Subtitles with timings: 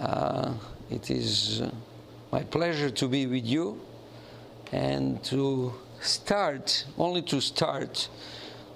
[0.00, 0.54] Uh,
[0.90, 1.70] it is uh,
[2.32, 3.78] my pleasure to be with you
[4.72, 8.08] and to start, only to start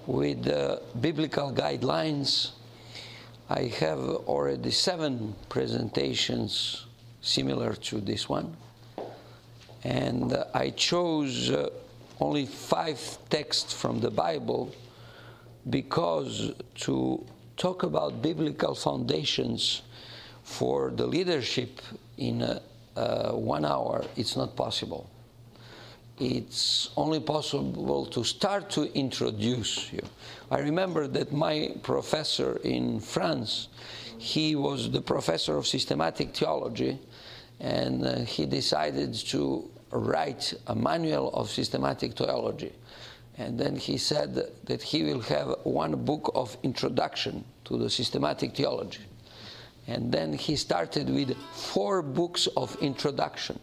[0.06, 2.50] with the biblical guidelines.
[3.48, 6.84] I have already seven presentations
[7.22, 8.54] similar to this one,
[9.82, 11.70] and uh, I chose uh,
[12.20, 13.00] only five
[13.30, 14.74] texts from the Bible
[15.70, 17.24] because to
[17.56, 19.80] talk about biblical foundations
[20.44, 21.80] for the leadership
[22.18, 22.60] in uh,
[22.96, 25.10] uh, one hour, it's not possible.
[26.20, 30.02] It's only possible to start to introduce you.
[30.50, 33.68] I remember that my professor in France,
[34.18, 37.00] he was the professor of systematic theology,
[37.58, 42.72] and uh, he decided to write a manual of systematic theology.
[43.36, 48.54] And then he said that he will have one book of introduction to the systematic
[48.54, 49.00] theology.
[49.86, 53.58] And then he started with four books of introduction.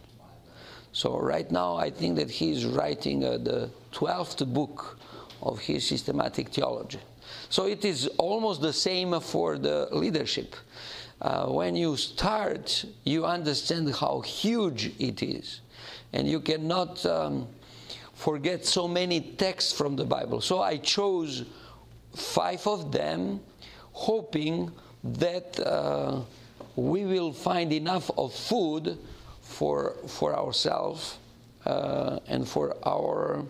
[0.92, 4.98] So right now, I think that he is writing uh, the 12th book
[5.40, 7.00] of his systematic theology.
[7.48, 10.54] So it is almost the same for the leadership.
[11.20, 15.60] Uh, when you start, you understand how huge it is.
[16.12, 17.48] And you cannot um,
[18.14, 20.40] forget so many texts from the Bible.
[20.40, 21.44] So I chose
[22.14, 23.40] five of them,
[23.92, 24.70] hoping
[25.04, 26.20] that uh,
[26.76, 28.98] we will find enough of food
[29.40, 31.18] for, for ourselves
[31.66, 33.44] uh, and for our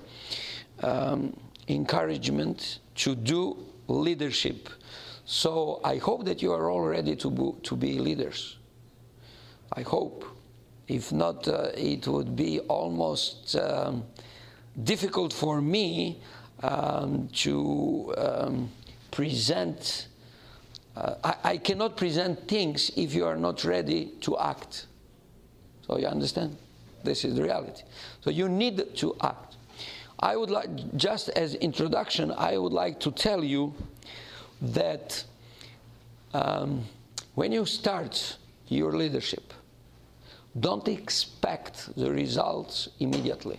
[0.82, 1.36] um,
[1.68, 3.56] encouragement to do
[3.88, 4.68] leadership.
[5.24, 8.56] So I hope that you are all ready to, bo- to be leaders.
[9.72, 10.24] I hope.
[10.88, 14.04] If not, uh, it would be almost um,
[14.82, 16.20] difficult for me
[16.62, 18.70] um, to um,
[19.10, 20.08] present.
[20.96, 24.86] Uh, I, I, cannot present things if you are not ready to act.
[25.86, 26.56] So you understand?
[27.02, 27.82] This is the reality.
[28.20, 29.56] So you need to act.
[30.20, 33.74] I would like, just as introduction, I would like to tell you
[34.60, 35.24] that
[36.34, 36.84] um,
[37.34, 38.36] when you start
[38.68, 39.52] your leadership,
[40.60, 43.58] don't expect the results immediately.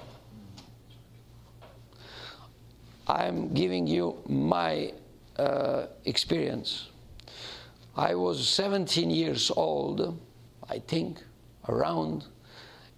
[3.07, 4.93] I'm giving you my
[5.37, 6.89] uh, experience.
[7.95, 10.19] I was 17 years old,
[10.67, 11.21] I think,
[11.69, 12.25] around,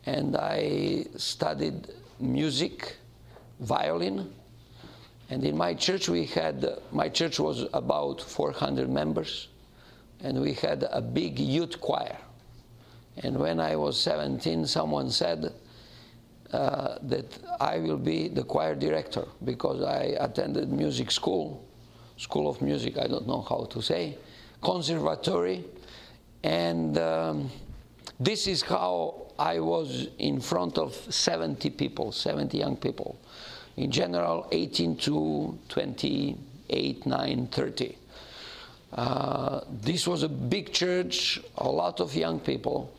[0.06, 1.88] and I studied
[2.20, 2.96] music,
[3.60, 4.32] violin.
[5.30, 9.50] And in my church, we had, my church was about 400 members,
[10.22, 12.18] and we had a big youth choir.
[13.18, 15.52] And when I was 17, someone said,
[16.54, 21.66] uh, that I will be the choir director because I attended music school,
[22.16, 24.18] school of music, I don't know how to say,
[24.62, 25.66] conservatory,
[26.44, 27.50] and um,
[28.20, 33.20] this is how I was in front of 70 people, 70 young people.
[33.78, 37.98] In general, 18 to 28, 9, 30.
[38.94, 42.94] Uh, this was a big church, a lot of young people.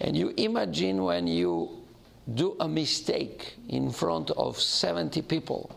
[0.00, 1.82] And you imagine when you
[2.34, 5.70] do a mistake in front of 70 people,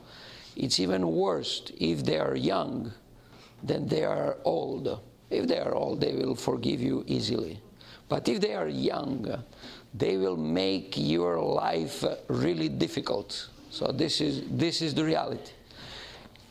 [0.55, 2.93] it's even worse if they are young
[3.61, 4.99] than they are old.
[5.29, 7.59] If they are old, they will forgive you easily.
[8.07, 9.43] But if they are young,
[9.93, 13.49] they will make your life really difficult.
[13.69, 15.51] So this is, this is the reality.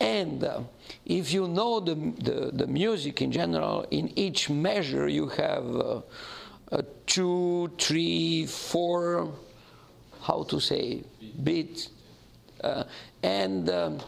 [0.00, 0.60] And uh,
[1.06, 6.82] if you know the, the, the, music in general, in each measure you have uh,
[7.06, 9.32] two, three, four
[10.24, 11.02] how to say,
[11.42, 11.88] beat.
[12.62, 12.84] Uh,
[13.22, 14.00] and um,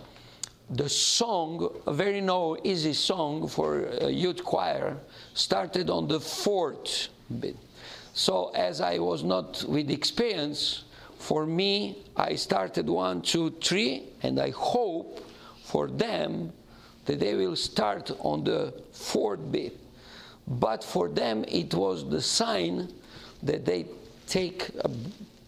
[0.71, 4.97] the song, a very no easy song for a youth choir,
[5.34, 7.09] started on the fourth
[7.41, 7.56] beat.
[8.15, 10.84] So as I was not with experience,
[11.19, 15.25] for me, I started one, two, three, and I hope
[15.65, 16.53] for them
[17.04, 19.78] that they will start on the fourth beat.
[20.47, 22.92] But for them, it was the sign
[23.42, 23.86] that they
[24.27, 24.91] take a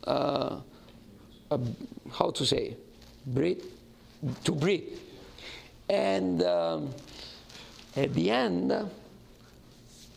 [0.08, 0.60] uh,
[1.50, 1.58] uh,
[2.12, 2.76] how to say,
[3.26, 3.62] breathe,
[4.44, 4.98] to breathe.
[5.88, 6.94] And um,
[7.96, 8.72] at the end,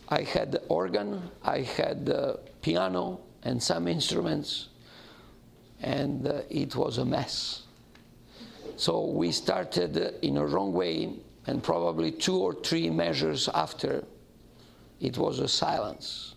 [0.08, 4.68] I had the organ, I had the piano, and some instruments,
[5.80, 7.62] and uh, it was a mess.
[8.76, 11.14] So we started in a wrong way,
[11.46, 14.04] and probably two or three measures after,
[15.00, 16.34] it was a silence.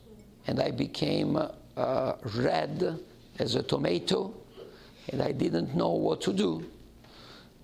[0.48, 1.38] And I became
[1.78, 3.00] uh, red
[3.40, 4.34] as a tomato,
[5.10, 6.66] and I didn't know what to do.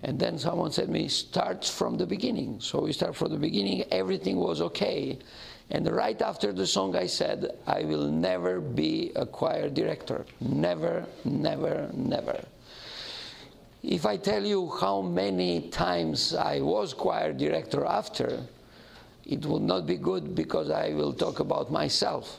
[0.02, 2.60] And then someone said to me, start from the beginning.
[2.60, 5.18] So we start from the beginning, everything was okay.
[5.70, 10.26] And right after the song, I said, I will never be a choir director.
[10.40, 12.44] Never, never, never.
[13.82, 18.40] If I tell you how many times I was choir director after,
[19.24, 22.38] it will not be good because I will talk about myself.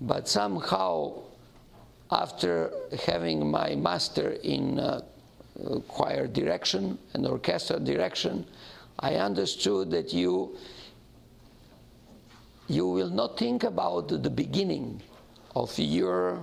[0.00, 1.14] But somehow,
[2.10, 2.70] after
[3.06, 5.02] having my master in uh,
[5.88, 8.46] choir direction and orchestra direction,
[8.98, 10.56] I understood that you
[12.68, 15.00] you will not think about the beginning
[15.54, 16.40] of your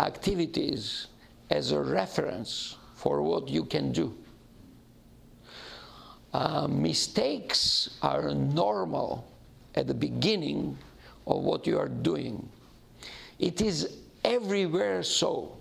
[0.00, 1.06] activities
[1.50, 4.16] as a reference for what you can do.
[6.32, 9.24] Uh, mistakes are normal
[9.76, 10.76] at the beginning
[11.26, 12.48] of what you are doing.
[13.38, 15.56] It is everywhere so.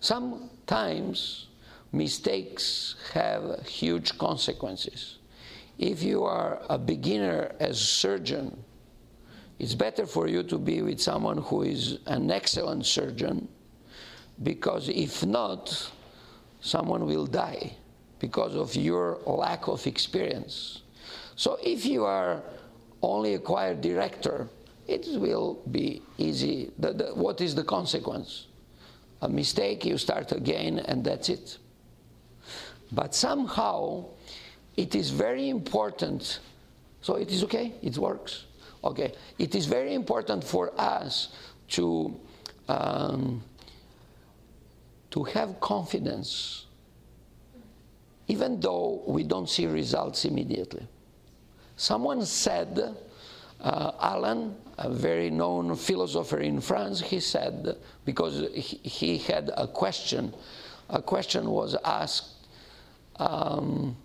[0.00, 1.45] Sometimes
[1.92, 5.18] mistakes have huge consequences.
[5.78, 8.64] If you are a beginner as a surgeon,
[9.58, 13.48] it's better for you to be with someone who is an excellent surgeon
[14.42, 15.90] because if not,
[16.60, 17.74] someone will die
[18.18, 20.82] because of your lack of experience.
[21.36, 22.42] So if you are
[23.02, 24.48] only a choir director,
[24.86, 26.70] it will be easy.
[26.78, 28.46] The, the, what is the consequence?
[29.22, 31.58] A mistake, you start again, and that's it.
[32.92, 34.06] But somehow,
[34.76, 36.40] it is very important.
[37.00, 38.44] So it is okay, it works.
[38.84, 41.28] Okay, it is very important for us
[41.68, 42.14] to
[42.68, 43.42] um,
[45.10, 46.66] to have confidence,
[48.28, 50.86] even though we don't see results immediately.
[51.76, 52.96] Someone said,
[53.60, 59.66] uh, Alain, a very known philosopher in France, he said, because he, he had a
[59.66, 60.34] question,
[60.90, 62.35] a question was asked.
[63.18, 63.96] Um,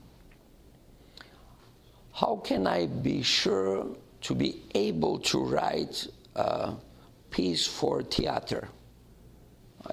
[2.13, 3.87] how can I be sure
[4.21, 6.73] to be able to write a
[7.29, 8.67] piece for theater?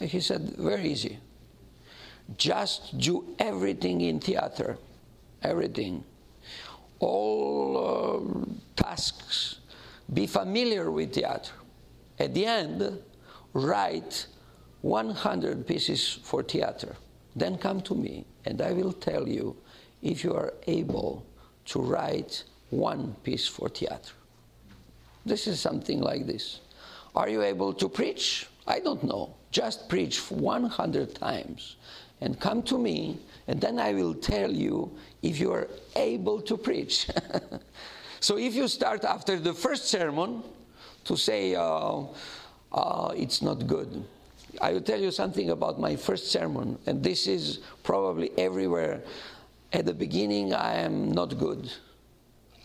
[0.01, 1.19] He said, very easy.
[2.37, 4.77] Just do everything in theater,
[5.43, 6.05] everything.
[7.01, 9.61] All uh, tasks.
[10.13, 11.53] Be familiar with theater.
[12.19, 12.99] At the end,
[13.55, 14.27] write
[14.83, 16.97] 100 pieces for theater.
[17.39, 19.57] Then come to me, and I will tell you
[20.03, 21.25] if you are able
[21.67, 24.13] to write one piece for theater.
[25.25, 26.61] This is something like this.
[27.15, 28.49] Are you able to preach?
[28.67, 29.35] I don't know.
[29.51, 31.77] Just preach 100 times
[32.21, 34.91] and come to me, and then I will tell you
[35.23, 37.09] if you are able to preach.
[38.21, 40.43] so if you start after the first sermon
[41.05, 42.03] to say, uh,
[42.73, 44.05] uh, it's not good,
[44.61, 49.03] I will tell you something about my first sermon, and this is probably everywhere.
[49.73, 51.71] At the beginning, I am not good.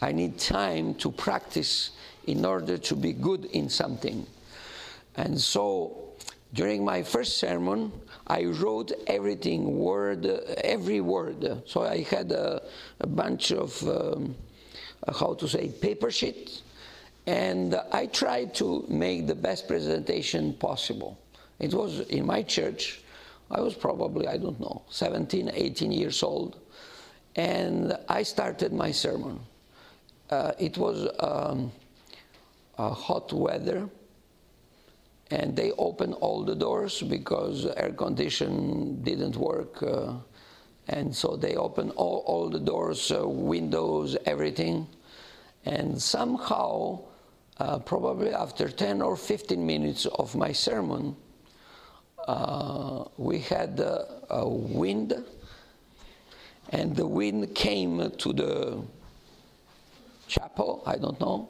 [0.01, 1.91] I need time to practice
[2.25, 4.25] in order to be good in something.
[5.15, 6.13] And so
[6.53, 7.91] during my first sermon,
[8.27, 10.25] I wrote everything, word,
[10.63, 11.63] every word.
[11.65, 12.61] So I had a,
[12.99, 14.35] a bunch of, um,
[15.19, 16.61] how to say, paper sheet,
[17.27, 21.19] and I tried to make the best presentation possible.
[21.63, 22.99] It was in my church.
[23.49, 26.59] I was probably, I don't know, 17, 18 years old,
[27.37, 29.39] and I started my sermon.
[30.29, 31.71] Uh, it was um,
[32.77, 33.87] hot weather
[35.31, 40.13] and they opened all the doors because air condition didn't work uh,
[40.89, 44.85] and so they opened all, all the doors uh, windows everything
[45.65, 46.99] and somehow
[47.59, 51.15] uh, probably after 10 or 15 minutes of my sermon
[52.27, 53.79] uh, we had
[54.29, 55.13] a wind
[56.69, 58.81] and the wind came to the
[60.27, 61.49] chapel i don't know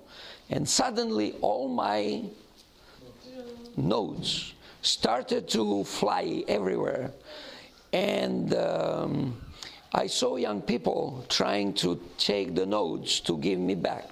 [0.49, 2.23] and suddenly all my
[3.77, 4.53] notes
[4.83, 7.11] started to fly everywhere.
[7.91, 9.41] And um,
[9.93, 14.09] I saw young people trying to take the notes to give me back.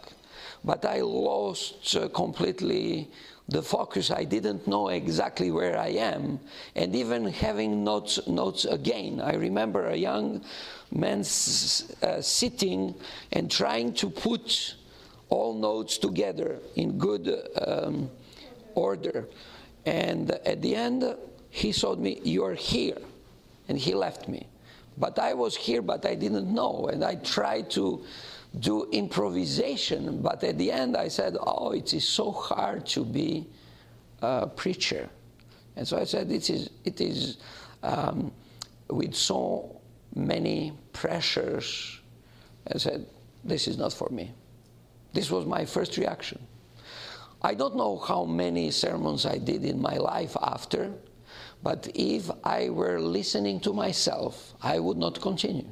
[0.64, 3.10] But I lost uh, completely
[3.52, 4.10] the focus.
[4.10, 6.40] I didn't know exactly where I am.
[6.76, 10.44] And even having notes, notes again, I remember a young
[10.92, 12.96] man uh, sitting
[13.34, 14.76] and trying to put
[15.30, 17.30] all notes together in good
[17.68, 18.10] um,
[18.74, 19.28] order.
[19.86, 21.04] And at the end,
[21.50, 22.98] he told me, You're here.
[23.68, 24.48] And he left me.
[24.98, 26.90] But I was here, but I didn't know.
[26.92, 28.04] And I tried to
[28.60, 30.22] do improvisation.
[30.22, 33.48] But at the end, I said, Oh, it is so hard to be
[34.22, 35.10] a preacher.
[35.76, 37.38] And so I said, It is, it is
[37.84, 38.32] um,
[38.90, 39.82] with so
[40.16, 42.00] many pressures.
[42.74, 43.06] I said,
[43.44, 44.34] This is not for me.
[45.14, 46.40] This was my first reaction.
[47.42, 50.94] I don't know how many sermons I did in my life after,
[51.64, 55.68] but if I were listening to myself, I would not continue.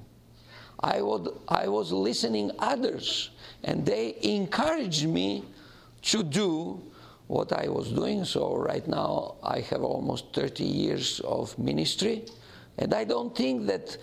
[0.82, 3.32] I, would, I was listening others,
[3.64, 5.44] and they encouraged me
[6.04, 6.82] to do
[7.28, 8.24] what I was doing.
[8.26, 12.26] So right now I have almost 30 years of ministry,
[12.78, 13.98] and I don't think that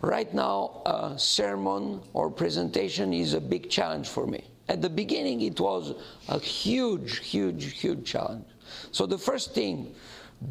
[0.00, 4.44] right now a sermon or presentation is a big challenge for me.
[4.68, 5.94] At the beginning, it was
[6.28, 8.44] a huge, huge, huge challenge.
[8.90, 9.94] So the first thing,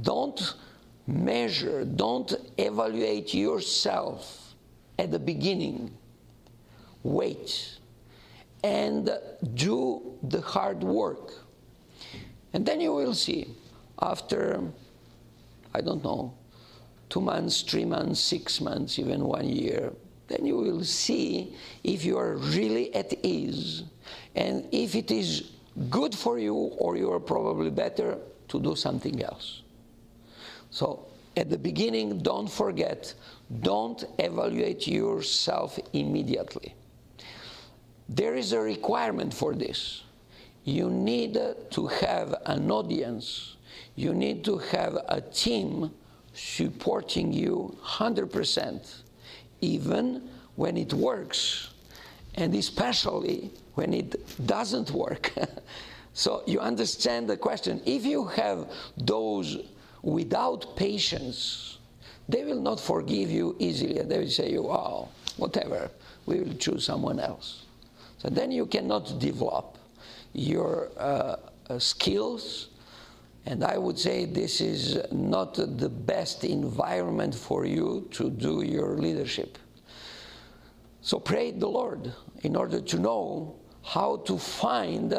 [0.01, 0.55] don't
[1.05, 4.46] measure, don't evaluate yourself
[4.99, 5.95] at the beginning.
[7.03, 7.77] Wait
[8.63, 9.09] and
[9.53, 11.31] do the hard work.
[12.53, 13.47] And then you will see
[14.01, 14.61] after,
[15.73, 16.33] I don't know,
[17.09, 19.93] two months, three months, six months, even one year,
[20.27, 23.83] then you will see if you are really at ease
[24.35, 25.51] and if it is
[25.89, 28.17] good for you or you are probably better
[28.49, 29.61] to do something else.
[30.69, 31.05] So
[31.37, 33.13] at the beginning, don't forget,
[33.61, 36.75] don't evaluate yourself immediately.
[38.09, 40.03] There is a requirement for this.
[40.63, 41.39] You need
[41.71, 43.55] to have an audience,
[43.95, 45.91] you need to have a team
[46.33, 49.01] supporting you 100%,
[49.61, 51.69] even when it works,
[52.35, 55.31] and especially when it doesn't work.
[56.13, 57.81] so you understand the question.
[57.85, 59.57] If you have those
[60.01, 61.76] without patience,
[62.29, 63.99] they will not forgive you easily.
[63.99, 65.89] And they will say, you, oh, whatever,
[66.25, 67.65] we will choose someone else.
[68.17, 69.77] So then you cannot develop
[70.33, 71.37] your uh,
[71.69, 72.69] uh skills
[73.47, 78.97] and I would say this is not the best environment for you to do your
[78.97, 79.57] leadership.
[81.01, 82.11] So pray the Lord
[82.43, 83.55] in order to know
[83.85, 85.15] how to find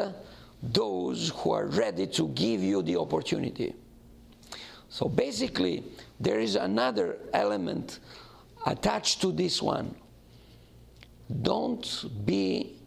[0.63, 3.75] those who are ready to give you the opportunity.
[4.99, 5.85] So basically,
[6.19, 8.01] there is another element
[8.67, 9.95] attached to this one.
[11.43, 11.87] Don't
[12.27, 12.81] be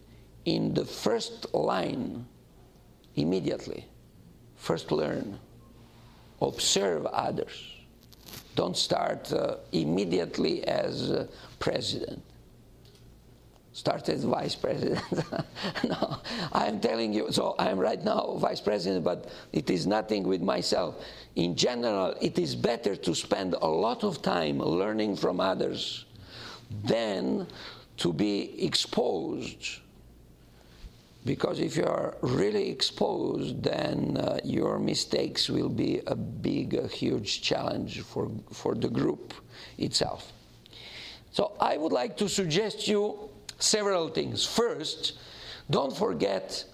[0.44, 2.26] in the first line
[3.16, 3.86] immediately.
[4.58, 5.40] First, learn,
[6.42, 7.76] observe others.
[8.58, 11.28] Don't start uh, immediately as uh,
[11.60, 12.22] president.
[13.74, 15.02] Start as vice president.
[15.88, 16.18] no,
[16.52, 21.04] I'm telling you, so I'm right now vice president, but it is nothing with myself.
[21.36, 26.06] In general, it is better to spend a lot of time learning from others
[26.84, 27.48] than
[27.98, 29.80] to be exposed
[31.26, 36.88] because if you are really exposed, then uh, your mistakes will be a big, a
[36.88, 39.34] huge challenge for, for the group
[39.78, 40.34] itself.
[41.32, 43.30] So I would like to suggest you
[43.62, 44.46] several things.
[44.46, 45.14] First,
[45.70, 46.66] don't forget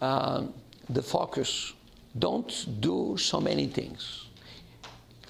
[0.00, 0.46] uh,
[0.88, 1.72] the focus.
[2.18, 4.26] Don't do so many things.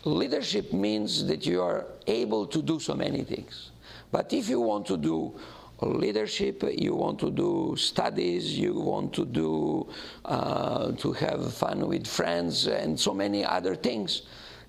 [0.04, 3.70] Leadership means that you are able to do so many things.
[4.10, 5.38] But if you want to do
[5.80, 9.88] leadership, you want to do studies, you want to do
[10.24, 14.22] uh, to have fun with friends, and so many other things.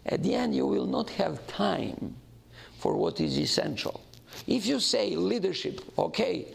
[0.05, 2.15] At the end, you will not have time
[2.79, 4.01] for what is essential.
[4.47, 6.47] If you say leadership, okay,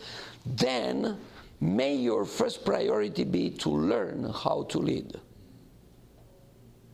[0.44, 1.18] then
[1.60, 5.18] may your first priority be to learn how to lead.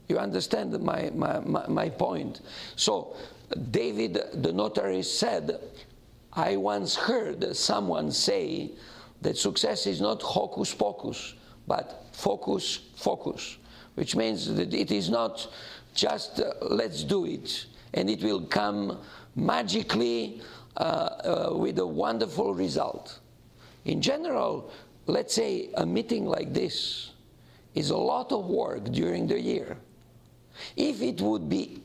[0.08, 2.40] You understand my, my, my, my point?
[2.76, 3.16] So,
[3.70, 5.60] David the notary said,
[6.32, 8.72] I once heard someone say
[9.22, 11.34] that success is not hocus pocus,
[11.66, 13.56] but focus, focus,
[13.94, 15.46] which means that it is not
[15.94, 18.98] just uh, let's do it and it will come
[19.36, 20.42] magically
[20.76, 23.20] uh, uh, with a wonderful result.
[23.84, 24.72] In general,
[25.06, 27.12] let's say a meeting like this
[27.74, 29.76] is a lot of work during the year.
[30.76, 31.82] If it would be,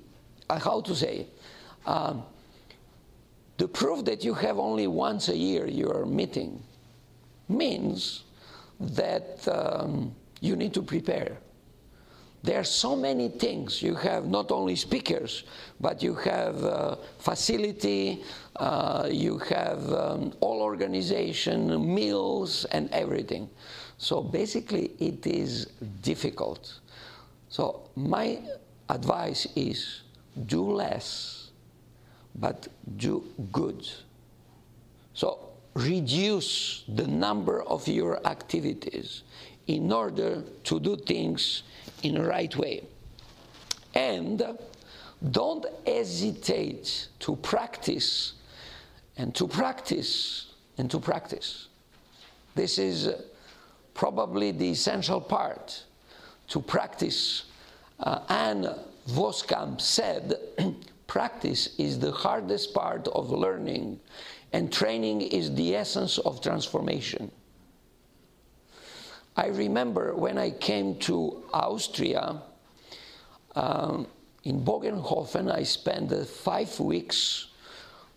[0.50, 1.28] uh, how to say,
[1.86, 2.24] um,
[3.58, 6.64] the proof that you have only once a year your meeting
[7.50, 8.24] means
[8.80, 11.38] that um, you need to prepare.
[12.44, 13.82] There are so many things.
[13.82, 15.44] You have not only speakers,
[15.80, 18.24] but you have uh, facility,
[18.56, 23.50] uh, you have um, all organization, meals, and everything.
[23.98, 25.66] So basically, it is
[26.02, 26.80] difficult.
[27.50, 28.40] So my
[28.88, 30.04] advice is
[30.46, 31.40] do less
[32.36, 32.68] but
[32.98, 33.88] do good.
[35.14, 39.24] So reduce the number of your activities
[39.70, 41.62] in order to do things
[42.02, 42.82] in the right way.
[43.94, 44.58] And
[45.32, 48.34] don't hesitate to practice
[49.16, 51.68] and to practice and to practice.
[52.56, 53.14] This is
[53.94, 55.84] probably the essential part
[56.48, 57.44] to practice.
[58.00, 58.74] Uh, Ann
[59.08, 60.34] Voskamp said,
[61.08, 64.00] practice is the hardest part of learning,
[64.52, 67.30] and training is the essence of transformation.
[69.40, 72.42] I remember when I came to Austria,
[73.56, 74.06] um,
[74.44, 77.48] in Bogenhofen, I spent uh, five weeks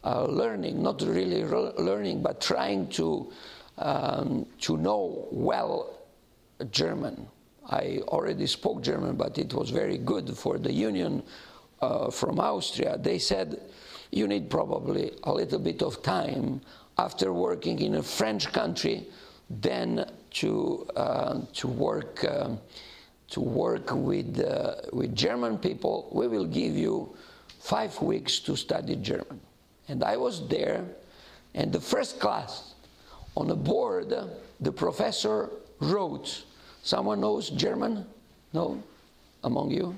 [0.03, 3.33] uh, learning, not really re- learning, but trying to,
[3.79, 6.01] um, to know well
[6.73, 7.29] German.
[7.71, 11.23] I already spoke German, but it was very good for the union
[11.81, 12.99] uh, from Austria.
[12.99, 13.61] They said,
[14.11, 16.63] you need probably a little bit of time
[16.99, 19.07] after working in a French country,
[19.49, 22.25] then to, uh, to work.
[22.25, 22.61] Um,
[23.33, 27.17] to work with, uh, with German people, we will give you
[27.61, 29.41] five weeks to study German.
[29.89, 30.85] And I was there,
[31.55, 32.75] and the first class
[33.35, 34.15] on the board,
[34.61, 35.49] the professor
[35.81, 36.45] wrote,
[36.83, 38.05] Someone knows German?
[38.53, 38.83] No?
[39.45, 39.95] Among you?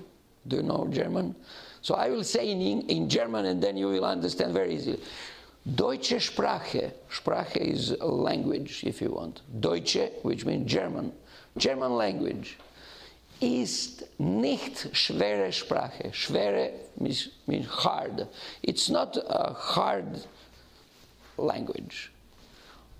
[0.47, 1.35] Do you know German?
[1.83, 5.01] So I will say in, in German and then you will understand very easily.
[5.67, 9.41] Deutsche Sprache, Sprache is language if you want.
[9.61, 11.13] Deutsche, which means German,
[11.57, 12.59] German language
[13.41, 16.13] ist nicht schwere Sprache.
[16.13, 18.29] Schwere means, means hard.
[18.63, 20.27] It's not a hard
[21.39, 22.11] language.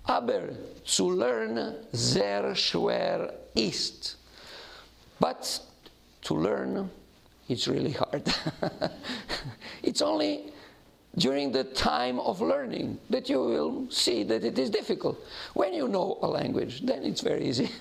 [0.07, 0.49] Aber
[0.83, 4.15] zu lernen sehr schwer ist.
[5.19, 5.59] But
[6.23, 6.89] to learn,
[7.47, 8.23] it's really hard.
[9.83, 10.53] it's only
[11.17, 15.17] during the time of learning that you will see that it is difficult.
[15.53, 17.69] When you know a language, then it's very easy.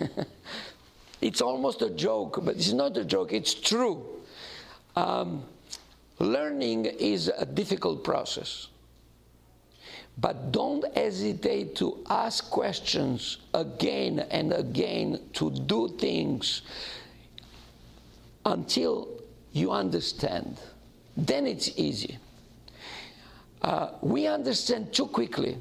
[1.25, 4.05] It's almost a joke, but it's not a joke, it's true.
[4.95, 5.45] Um,
[6.19, 8.69] learning is a difficult process.
[10.19, 16.61] But don't hesitate to ask questions again and again to do things
[18.45, 19.09] until
[19.53, 20.61] you understand.
[21.17, 22.19] Then it's easy.
[23.65, 25.57] Uh, we understand too quickly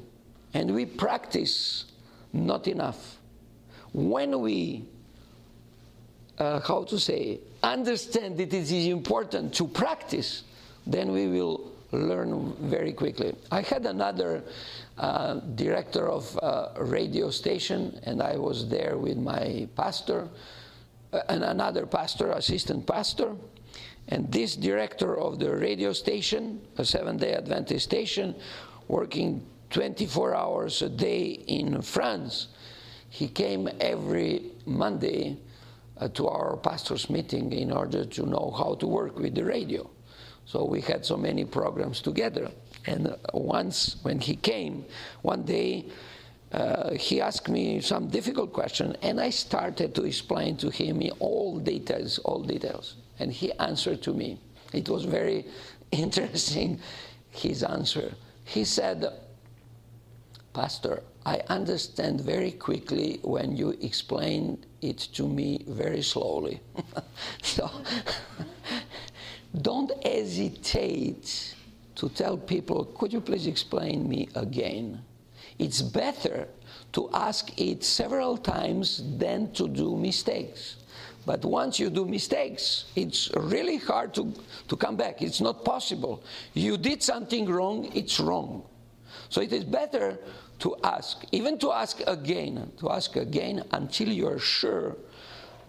[0.52, 1.86] and we practice
[2.34, 3.16] not enough.
[3.94, 4.84] When we
[6.36, 10.42] uh, how to say, understand that it is important to practice,
[10.86, 13.34] then we will learn very quickly.
[13.50, 14.42] I had another
[14.98, 20.28] uh, director of a radio station, and I was there with my pastor
[21.12, 23.34] uh, and another pastor, assistant pastor.
[24.08, 28.34] And this director of the radio station, a seven day Adventist station,
[28.88, 32.48] working 24 hours a day in France,
[33.08, 35.36] he came every Monday
[35.98, 39.88] uh, to our pastor's meeting in order to know how to work with the radio.
[40.46, 42.50] So we had so many programs together.
[42.86, 44.84] And uh, once, when he came,
[45.22, 45.86] one day,
[46.52, 51.58] uh, he asked me some difficult question, and I started to explain to him all
[51.58, 52.96] details, all details.
[53.18, 54.38] And he answered to me.
[54.72, 55.46] It was very
[55.92, 56.80] interesting,
[57.30, 58.14] his answer.
[58.44, 59.06] He said,
[60.52, 66.60] Pastor, I understand very quickly when you explain it to me very slowly.
[67.42, 67.70] so
[69.62, 71.54] don't hesitate
[71.96, 75.00] to tell people, could you please explain me again?
[75.58, 76.48] It's better
[76.92, 80.76] to ask it several times than to do mistakes.
[81.26, 84.32] But once you do mistakes, it's really hard to,
[84.68, 85.22] to come back.
[85.22, 86.22] It's not possible.
[86.52, 88.64] You did something wrong, it's wrong.
[89.30, 90.18] So it is better
[90.60, 94.96] to ask, even to ask again, to ask again until you're sure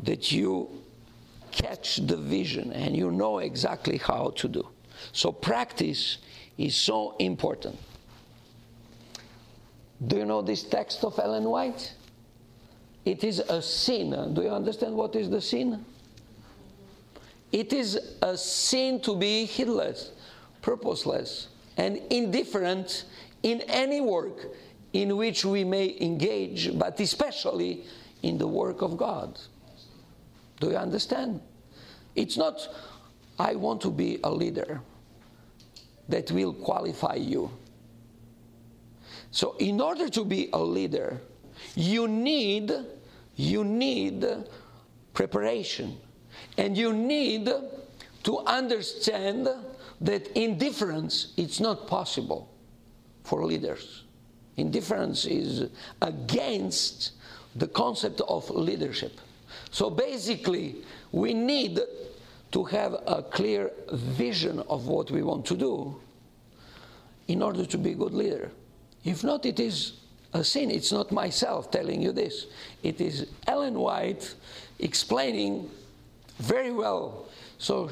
[0.04, 0.70] that you
[1.52, 4.68] catch the vision and you know exactly how to do.
[5.14, 6.18] So practice
[6.58, 7.78] is so important.
[10.06, 11.94] Do you know this text of Ellen White?
[13.06, 14.34] It is a sin.
[14.34, 15.86] Do you understand what is the sin?
[17.52, 20.12] It is a sin to be heedless,
[20.62, 23.06] purposeless, and indifferent
[23.44, 24.48] in any work
[24.92, 27.84] in which we may engage, but especially
[28.24, 29.40] in the work of God.
[30.60, 31.42] Do you understand?
[32.16, 32.68] It's not,
[33.38, 34.82] I want to be a leader
[36.10, 37.52] that will qualify you.
[39.32, 41.20] So, in order to be a leader,
[41.76, 42.72] you need
[43.36, 44.26] you need
[45.14, 45.98] preparation
[46.58, 47.52] and you need
[48.24, 49.48] to understand
[50.02, 52.50] that indifference it's not possible
[53.24, 54.06] for leaders
[54.58, 55.70] Indifference is
[56.02, 57.12] against
[57.56, 59.20] the concept of leadership.
[59.72, 60.78] So basically,
[61.12, 61.80] we need
[62.52, 65.96] to have a clear vision of what we want to do
[67.28, 68.52] in order to be a good leader.
[69.04, 69.94] If not, it is
[70.36, 70.70] a sin.
[70.70, 72.48] It's not myself telling you this,
[72.84, 74.36] it is Ellen White
[74.80, 75.70] explaining
[76.40, 77.28] very well.
[77.58, 77.90] So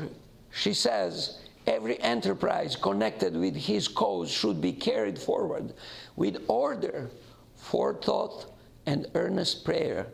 [0.51, 5.73] she says, every enterprise connected with his cause should be carried forward
[6.15, 7.10] with order,
[7.56, 8.53] forethought,
[8.86, 10.08] and earnest prayer.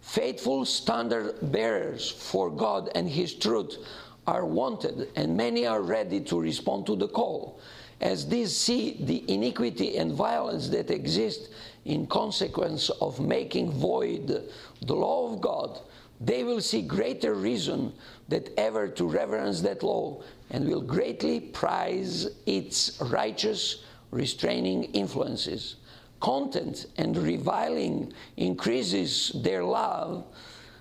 [0.00, 3.78] Faithful standard bearers for God and His truth
[4.26, 7.58] are wanted, and many are ready to respond to the call.
[8.00, 11.48] As these see the iniquity and violence that exist
[11.84, 14.42] in consequence of making void
[14.80, 15.80] the law of God,
[16.20, 17.92] they will see greater reason
[18.28, 25.76] than ever to reverence that law and will greatly prize its righteous restraining influences.
[26.20, 30.24] Content and reviling increases their love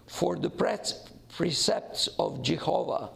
[0.08, 0.50] for the
[1.30, 3.10] precepts of Jehovah.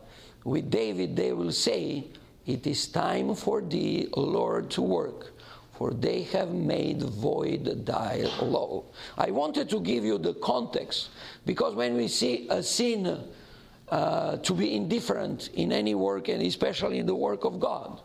[0.43, 2.08] With David, they will say,
[2.45, 5.37] It is time for thee, Lord, to work
[5.78, 8.84] for they have made void thy law.
[9.16, 11.10] I wanted to give you the context
[11.46, 13.24] because when we see a sin
[13.90, 18.02] uh, to be indifferent in any work and especially in the work of God,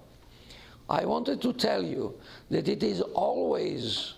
[0.90, 2.14] I wanted to tell you
[2.50, 4.14] that it is always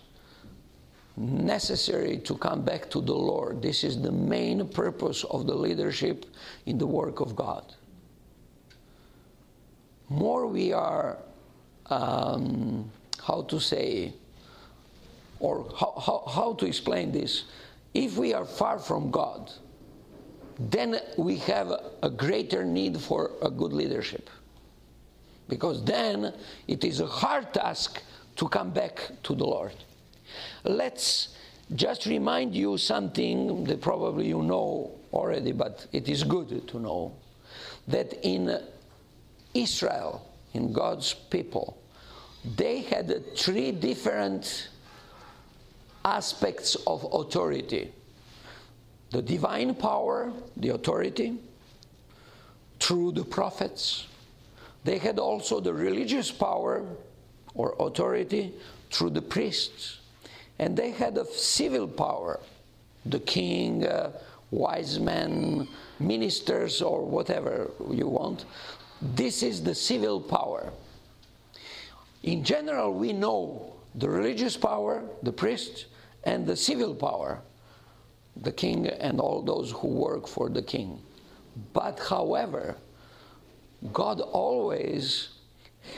[1.16, 3.62] necessary to come back to the Lord.
[3.62, 6.26] This is the main purpose of the leadership
[6.66, 7.72] in the work of God.
[10.08, 11.18] More we are.
[11.86, 12.90] Um,
[13.26, 14.12] how to say,
[15.40, 17.44] or how, how, how to explain this.
[17.92, 19.50] If we are far from God,
[20.58, 24.30] then we have a greater need for a good leadership.
[25.48, 26.34] Because then
[26.68, 28.02] it is a hard task
[28.36, 29.74] to come back to the Lord.
[30.64, 31.28] Let's
[31.74, 37.12] just remind you something that probably you know already, but it is good to know
[37.88, 38.60] that in
[39.54, 41.78] Israel, in God's people,
[42.44, 44.68] they had three different
[46.04, 47.90] aspects of authority
[49.10, 51.38] the divine power, the authority,
[52.80, 54.08] through the prophets.
[54.82, 56.84] They had also the religious power
[57.54, 58.52] or authority
[58.90, 60.00] through the priests.
[60.58, 62.40] And they had a civil power,
[63.06, 64.10] the king, uh,
[64.50, 65.68] wise men,
[66.00, 68.46] ministers, or whatever you want.
[69.00, 70.72] This is the civil power.
[72.24, 75.86] In general, we know the religious power, the priest,
[76.24, 77.42] and the civil power,
[78.34, 81.02] the king and all those who work for the king.
[81.74, 82.78] But however,
[83.92, 85.28] God always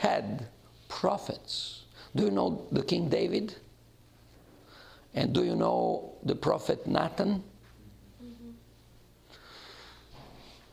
[0.01, 0.47] had
[0.89, 1.83] prophets.
[2.13, 3.55] Do you know the King David?
[5.13, 7.41] And do you know the prophet Nathan?
[8.21, 8.51] Mm-hmm.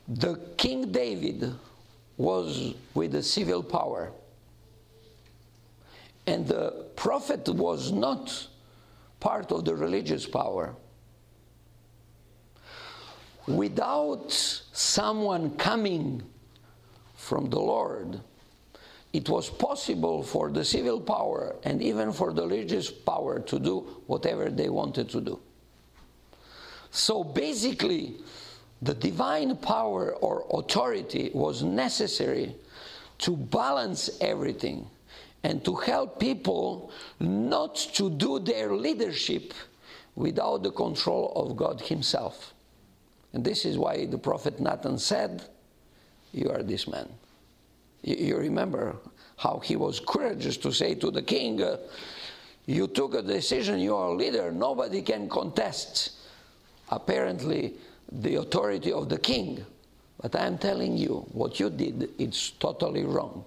[0.09, 1.55] The King David
[2.17, 4.11] was with the civil power.
[6.27, 8.49] And the prophet was not
[9.21, 10.75] part of the religious power.
[13.47, 16.23] Without someone coming
[17.15, 18.21] from the Lord,
[19.13, 23.81] it was possible for the civil power and even for the religious power to do
[24.07, 25.39] whatever they wanted to do.
[26.91, 28.17] So basically,
[28.83, 32.55] the divine power or authority was necessary
[33.19, 34.89] to balance everything
[35.45, 39.53] and to help people not to do their leadership
[40.17, 42.55] without the control of God Himself.
[43.35, 45.45] And this is why the prophet Nathan said,
[46.33, 47.09] You are this man.
[48.03, 48.97] You, remember
[49.37, 51.77] how he was courageous to say to the king, uh,
[52.65, 56.13] You took a decision, you are a leader, nobody can contest.
[56.91, 57.75] Apparently,
[58.11, 59.65] the authority of the king.
[60.21, 63.45] But I am telling you, what you did, it's totally wrong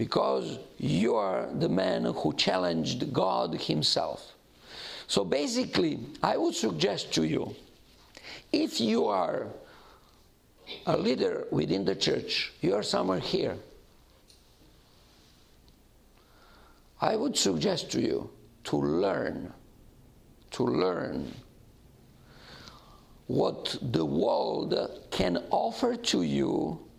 [0.00, 4.32] because you are the man who challenged God Himself.
[5.06, 7.54] So basically, I would suggest to you
[8.50, 9.48] if you are
[10.86, 13.58] a leader within the church, you are somewhere here,
[17.02, 18.30] I would suggest to you
[18.64, 19.52] to learn,
[20.52, 21.30] to learn
[23.26, 24.72] what the world
[25.10, 26.89] can offer to you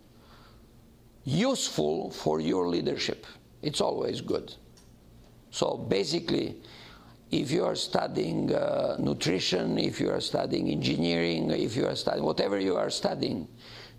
[1.24, 3.26] useful for your leadership.
[3.62, 4.54] It's always good.
[5.52, 6.56] So basically,
[7.32, 12.26] if you are studying uh, nutrition, if you are studying engineering, if you are studying
[12.26, 13.48] whatever you are studying,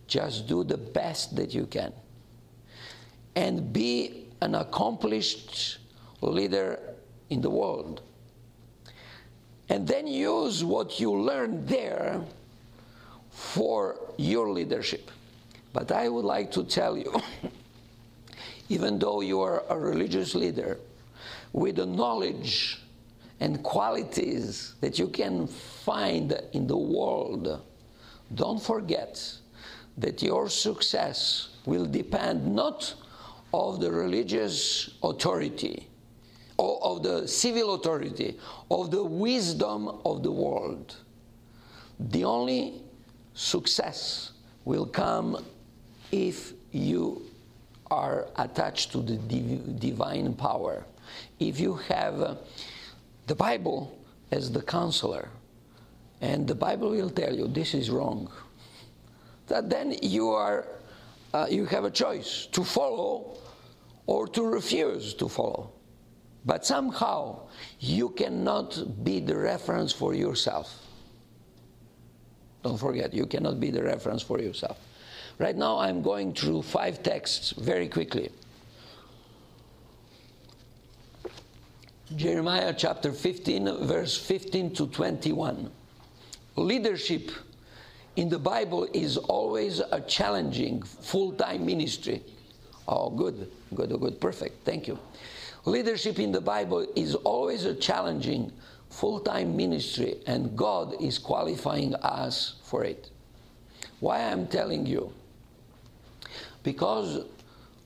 [0.07, 1.93] just do the best that you can.
[3.35, 5.79] And be an accomplished
[6.21, 6.79] leader
[7.31, 8.03] in the world.
[9.69, 12.21] And then use what you learned there
[13.31, 15.11] for your leadership.
[15.73, 17.15] But I would like to tell you,
[18.69, 20.79] even though you are a religious leader,
[21.53, 22.83] with the knowledge
[23.41, 27.63] and qualities that you can find in the world,
[28.35, 29.39] don't forget
[29.99, 32.95] that your success will depend not
[33.53, 35.89] of the religious authority
[36.57, 38.39] or of the civil authority,
[38.71, 40.97] of the wisdom of the world.
[41.99, 42.83] The only
[43.35, 44.33] success
[44.65, 45.45] will come
[46.13, 47.23] if you
[47.91, 50.85] are attached to the div- divine power.
[51.41, 52.35] If you have uh,
[53.27, 53.99] the Bible
[54.31, 55.29] as the counselor,
[56.21, 58.31] and the Bible will tell you this is wrong,
[59.49, 60.67] that then you are
[61.35, 63.37] uh, you have a choice to follow
[64.07, 65.73] or to refuse to follow.
[66.45, 67.49] But somehow
[67.79, 70.79] you cannot be the reference for yourself.
[72.63, 74.79] Don't forget, you cannot be the reference for yourself.
[75.39, 78.31] Right now, I'm going through five texts very quickly.
[82.17, 85.71] Jeremiah chapter 15, verse 15 to 21.
[86.57, 87.31] Leadership
[88.17, 92.23] in the Bible is always a challenging full time ministry.
[92.87, 94.65] Oh, good, good, oh, good, perfect.
[94.65, 94.99] Thank you.
[95.65, 98.53] Leadership in the Bible is always a challenging
[98.91, 103.09] full time ministry, and God is qualifying us for it.
[104.01, 105.13] Why I'm telling you?
[106.63, 107.25] Because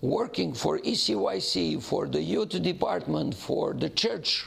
[0.01, 4.47] working for ECYC, for the youth department, for the church,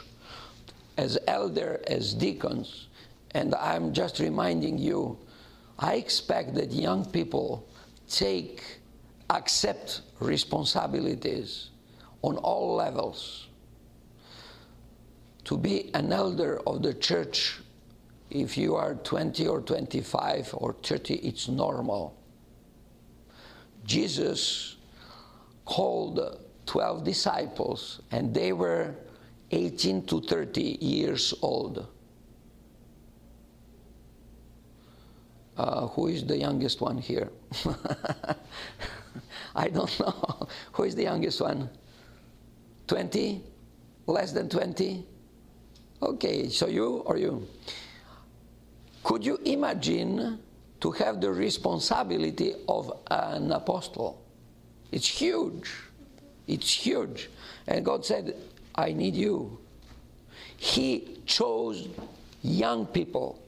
[0.97, 2.87] as elder, as deacons,
[3.31, 5.17] and I'm just reminding you,
[5.77, 7.67] I expect that young people
[8.09, 8.63] take,
[9.29, 11.69] accept responsibilities
[12.21, 13.47] on all levels.
[15.45, 17.59] To be an elder of the church,
[18.29, 22.18] if you are 20 or 25 or 30, it's normal.
[23.89, 24.77] Jesus
[25.65, 28.93] called 12 disciples, and they were
[29.49, 31.87] 18 to 30 years old.
[35.57, 37.31] Uh, who is the youngest one here?
[39.55, 40.47] I don't know.
[40.73, 41.67] Who is the youngest one?
[42.87, 43.43] 20?
[44.05, 45.03] Less than 20?
[46.01, 47.45] Okay, so you or you?
[49.03, 50.39] Could you imagine
[50.81, 54.21] to have the responsibility of an apostle?
[54.91, 55.71] It's huge.
[56.47, 57.29] It's huge.
[57.67, 58.35] And God said,
[58.75, 59.59] I need you.
[60.57, 61.87] He chose
[62.41, 63.41] young people,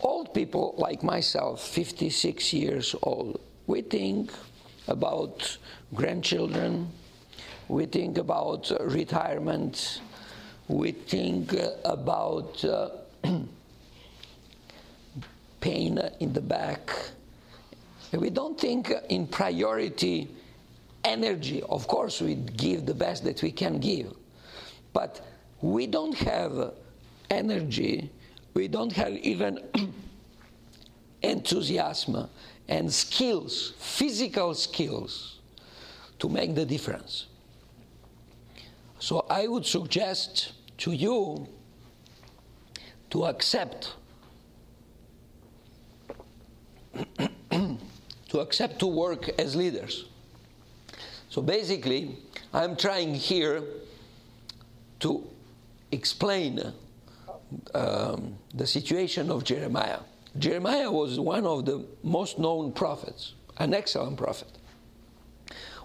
[0.00, 3.40] old people like myself, 56 years old.
[3.66, 4.32] We think
[4.88, 5.56] about
[5.94, 6.90] grandchildren,
[7.68, 10.00] we think about retirement,
[10.68, 12.90] we think about uh,
[15.60, 16.90] pain in the back.
[18.12, 20.28] We don't think in priority
[21.04, 21.62] energy.
[21.62, 24.12] Of course, we give the best that we can give.
[24.92, 25.20] But
[25.60, 26.72] we don't have
[27.30, 28.10] energy,
[28.54, 29.60] we don't have even
[31.22, 32.28] enthusiasm
[32.68, 35.40] and skills, physical skills,
[36.18, 37.26] to make the difference.
[38.98, 41.46] So I would suggest to you
[43.10, 43.94] to accept
[48.28, 50.06] to accept to work as leaders.
[51.28, 52.16] So basically,
[52.52, 53.62] I'm trying here
[55.00, 55.26] to
[55.92, 56.72] explain
[57.74, 60.00] um, the situation of Jeremiah.
[60.38, 64.48] Jeremiah was one of the most known prophets, an excellent prophet,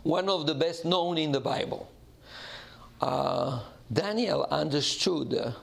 [0.04, 1.92] one of the best known in the Bible.
[3.02, 5.54] Uh, Daniel understood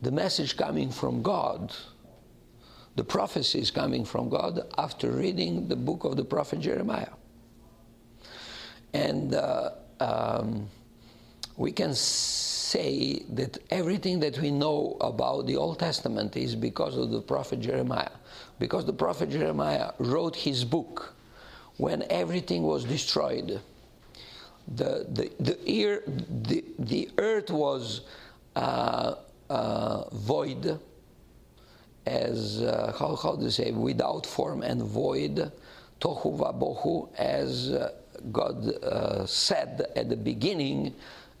[0.00, 1.74] the message coming from God,
[2.98, 7.14] the prophecies coming from God, after reading the book of the prophet Jeremiah.
[8.92, 10.68] And uh, um,
[11.56, 17.12] we can say that everything that we know about the Old Testament is because of
[17.12, 18.16] the prophet Jeremiah.
[18.58, 21.14] Because the prophet Jeremiah wrote his book
[21.76, 23.60] when everything was destroyed.
[24.74, 28.00] The, the, the, ear, the, the earth was
[28.56, 29.14] uh,
[29.48, 30.80] uh, void,
[32.08, 35.52] as, uh, how, how do you say, without form and void,
[36.00, 37.92] tohu vabohu, as uh,
[38.32, 40.94] God uh, said at the beginning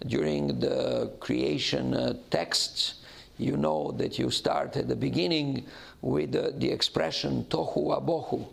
[0.06, 2.94] during the creation uh, texts,
[3.38, 5.64] you know that you start at the beginning
[6.02, 8.46] with uh, the expression tohu abohu.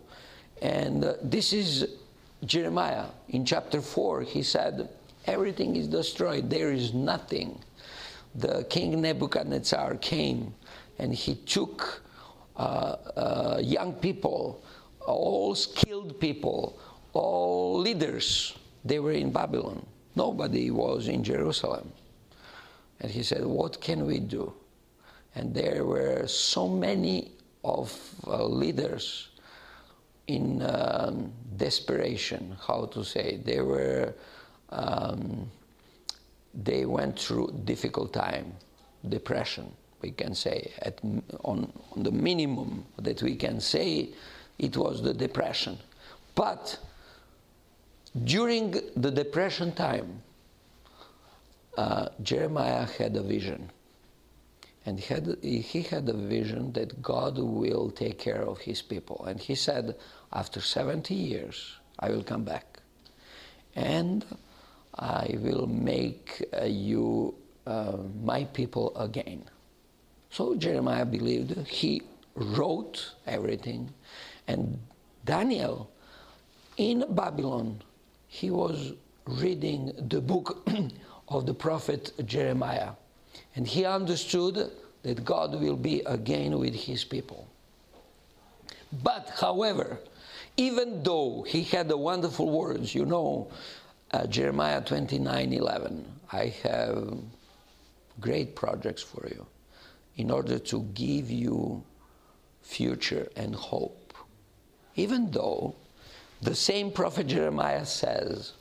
[0.62, 1.88] And uh, this is
[2.46, 3.06] Jeremiah.
[3.30, 4.90] In chapter 4, he said,
[5.26, 7.60] Everything is destroyed, there is nothing.
[8.36, 10.54] The king Nebuchadnezzar came
[11.00, 12.04] and he took
[12.58, 14.64] uh, uh, young people,
[15.06, 16.80] all skilled people,
[17.14, 19.86] all leaders, they were in Babylon.
[20.16, 21.92] Nobody was in Jerusalem.
[23.02, 24.54] And he said, What can we do?
[25.36, 27.32] And there were so many
[27.64, 27.92] of
[28.26, 29.30] uh, leaders
[30.28, 33.38] in um, desperation, how to say.
[33.44, 34.14] They were,
[34.70, 35.52] um,
[36.54, 38.54] they went through difficult time,
[39.10, 39.72] depression,
[40.06, 40.72] we can say.
[40.82, 41.00] At,
[41.44, 44.10] on, on the minimum that we can say,
[44.60, 45.78] it was the depression.
[46.36, 46.78] But
[48.24, 50.22] during the depression time,
[51.78, 53.72] uh, Jeremiah had a vision.
[54.86, 59.26] And he had, he had a vision that God will take care of his people.
[59.28, 59.96] And he said,
[60.32, 61.58] After 70 years,
[62.00, 62.68] I will come back.
[63.76, 64.24] And
[64.96, 67.34] I will make uh, you
[67.66, 69.44] uh, my people again.
[70.36, 71.66] So Jeremiah believed.
[71.66, 72.02] He
[72.36, 73.94] wrote everything.
[74.50, 74.78] And
[75.24, 75.90] Daniel,
[76.76, 77.82] in Babylon,
[78.28, 78.96] he was
[79.26, 80.68] reading the book
[81.30, 82.90] of the prophet Jeremiah.
[83.56, 84.72] And he understood
[85.04, 87.48] that God will be again with his people.
[88.92, 90.00] But, however,
[90.58, 93.48] even though he had the wonderful words, you know,
[94.12, 97.20] uh, Jeremiah 29 11, I have
[98.20, 99.48] great projects for you
[100.18, 101.84] in order to give you
[102.62, 104.14] future and hope.
[104.96, 105.76] Even though
[106.42, 108.54] the same prophet Jeremiah says,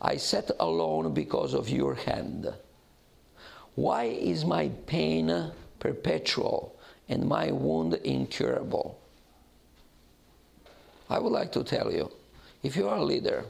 [0.00, 2.52] I sat alone because of your hand.
[3.74, 6.76] Why is my pain perpetual
[7.08, 9.00] and my wound incurable?
[11.10, 12.10] I would like to tell you
[12.62, 13.44] if you are a leader,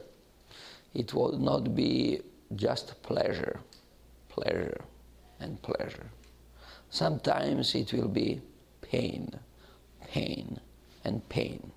[0.94, 2.20] it will not be
[2.56, 3.60] just pleasure,
[4.28, 4.80] pleasure,
[5.40, 6.06] and pleasure.
[6.94, 8.40] Sometimes it will be
[8.80, 9.28] pain,
[10.06, 10.60] pain,
[11.04, 11.72] and pain.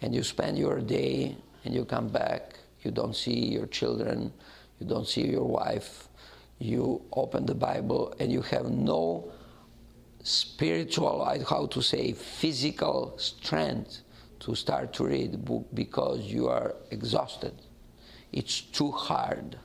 [0.00, 4.32] And you spend your day and you come back you don't see your children,
[4.78, 6.08] you don't see your wife,
[6.60, 9.30] you open the Bible and you have no
[10.22, 14.02] spiritual, how to say, physical strength
[14.38, 17.52] to start to read the book because you are exhausted.
[18.32, 19.58] It's too hard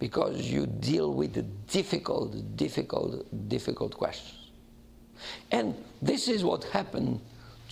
[0.00, 4.50] because you deal with difficult, difficult, difficult questions.
[5.52, 7.20] And this is what happened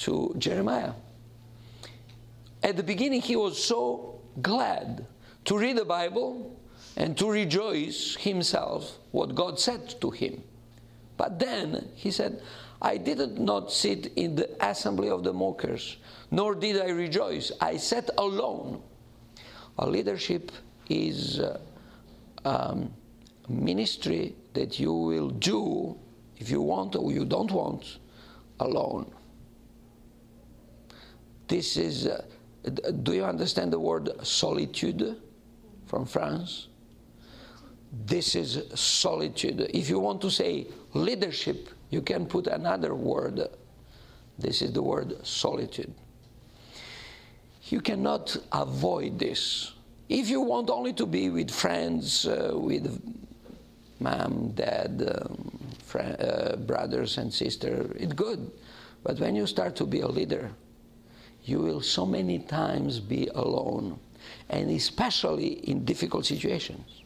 [0.00, 0.92] to Jeremiah.
[2.62, 5.06] At the beginning, he was so glad
[5.46, 6.54] to read the Bible
[6.96, 10.42] and to rejoice himself what God said to him.
[11.16, 12.42] But then he said,
[12.82, 15.96] I did not sit in the assembly of the mockers,
[16.30, 17.50] nor did I rejoice.
[17.60, 18.82] I sat alone.
[19.78, 20.52] A leadership
[20.88, 21.58] is uh,
[22.44, 22.92] um,
[23.48, 25.98] ministry that you will do
[26.36, 27.98] if you want or you don't want
[28.60, 29.10] alone.
[31.48, 32.06] This is.
[32.06, 32.24] Uh,
[33.02, 35.16] do you understand the word solitude
[35.86, 36.68] from France?
[38.04, 39.70] This is solitude.
[39.72, 43.40] If you want to say leadership, you can put another word.
[44.38, 45.94] This is the word solitude.
[47.70, 49.72] You cannot avoid this.
[50.08, 53.00] If you want only to be with friends, uh, with
[54.00, 58.50] mom, dad, um, friend, uh, brothers, and sisters, it's good.
[59.02, 60.50] But when you start to be a leader,
[61.44, 63.98] you will so many times be alone,
[64.48, 67.02] and especially in difficult situations.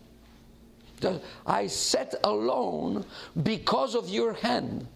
[1.47, 3.05] I sat alone
[3.43, 4.87] because of your hand.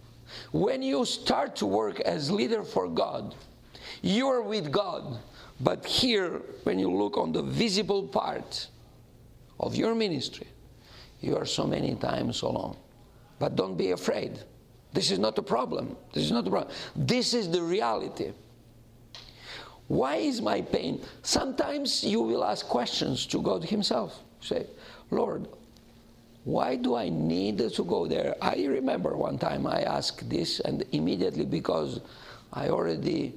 [0.52, 3.34] When you start to work as leader for God,
[4.02, 5.18] you are with God.
[5.60, 8.68] But here, when you look on the visible part
[9.58, 10.46] of your ministry,
[11.20, 12.76] you are so many times alone.
[13.38, 14.38] But don't be afraid.
[14.92, 15.96] This is not a problem.
[16.12, 16.74] This is not a problem.
[16.94, 18.32] This is the reality.
[19.88, 21.02] Why is my pain?
[21.22, 24.20] Sometimes you will ask questions to God Himself.
[24.40, 24.66] Say,
[25.10, 25.46] Lord,
[26.44, 28.36] why do I need to go there?
[28.40, 32.00] I remember one time I asked this, and immediately because
[32.52, 33.34] I already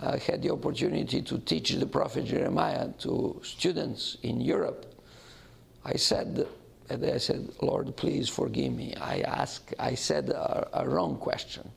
[0.00, 4.86] uh, had the opportunity to teach the prophet Jeremiah to students in Europe,
[5.84, 6.46] I said,
[6.90, 8.94] I said, Lord, please forgive me.
[9.00, 11.70] I asked, I said a, a wrong question.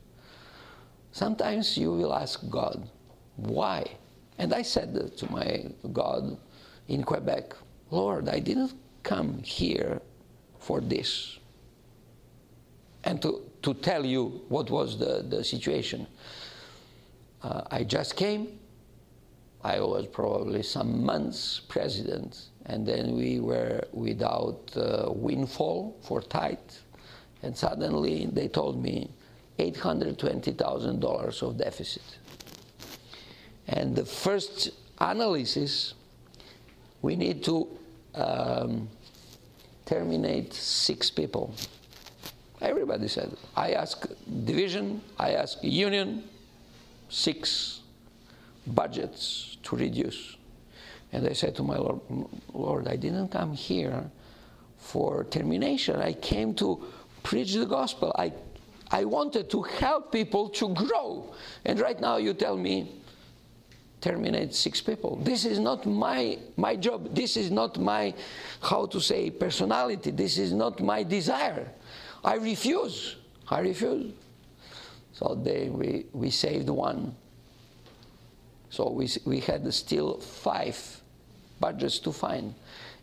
[1.12, 2.88] Sometimes you will ask God,
[3.36, 3.86] why?
[4.38, 6.36] And I said to my God
[6.88, 7.54] in Quebec,
[7.90, 8.72] Lord, I didn't
[9.02, 10.00] come here
[10.58, 11.38] for this.
[13.04, 16.06] And to, to tell you what was the, the situation.
[17.44, 18.58] Uh, I just came.
[19.62, 26.56] I was probably some months president, and then we were without uh, windfall for tithe,
[27.42, 29.10] and suddenly they told me
[29.58, 32.18] $820,000 of deficit.
[33.68, 35.94] And the first analysis,
[37.02, 37.68] we need to
[38.14, 38.88] um,
[39.84, 41.54] terminate six people.
[42.62, 43.36] Everybody said.
[43.54, 44.06] I ask
[44.44, 46.24] division, I ask union,
[47.08, 47.80] six
[48.66, 50.36] budgets to reduce.
[51.12, 52.00] And I said to my Lord,
[52.52, 54.10] Lord, I didn't come here
[54.78, 56.00] for termination.
[56.00, 56.82] I came to
[57.22, 58.12] preach the gospel.
[58.18, 58.32] I,
[58.90, 61.34] I wanted to help people to grow.
[61.64, 62.92] And right now you tell me,
[64.00, 65.16] terminate six people.
[65.22, 67.14] This is not my, my job.
[67.14, 68.12] This is not my,
[68.60, 70.10] how to say, personality.
[70.10, 71.66] This is not my desire.
[72.22, 73.16] I refuse.
[73.48, 74.12] I refuse.
[75.14, 77.14] So they, we, we saved one.
[78.68, 81.00] So we, we had still five
[81.60, 82.54] budgets to find.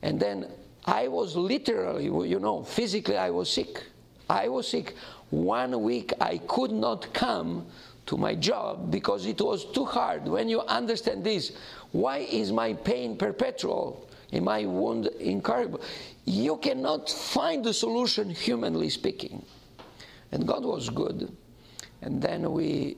[0.01, 0.47] And then
[0.85, 3.83] I was literally, you know, physically I was sick.
[4.29, 4.95] I was sick.
[5.29, 7.65] One week I could not come
[8.07, 10.27] to my job because it was too hard.
[10.27, 11.53] When you understand this,
[11.93, 14.09] why is my pain perpetual?
[14.33, 15.81] Is my wound incurable?
[16.25, 19.45] You cannot find the solution, humanly speaking.
[20.33, 21.31] And God was good.
[22.01, 22.97] And then we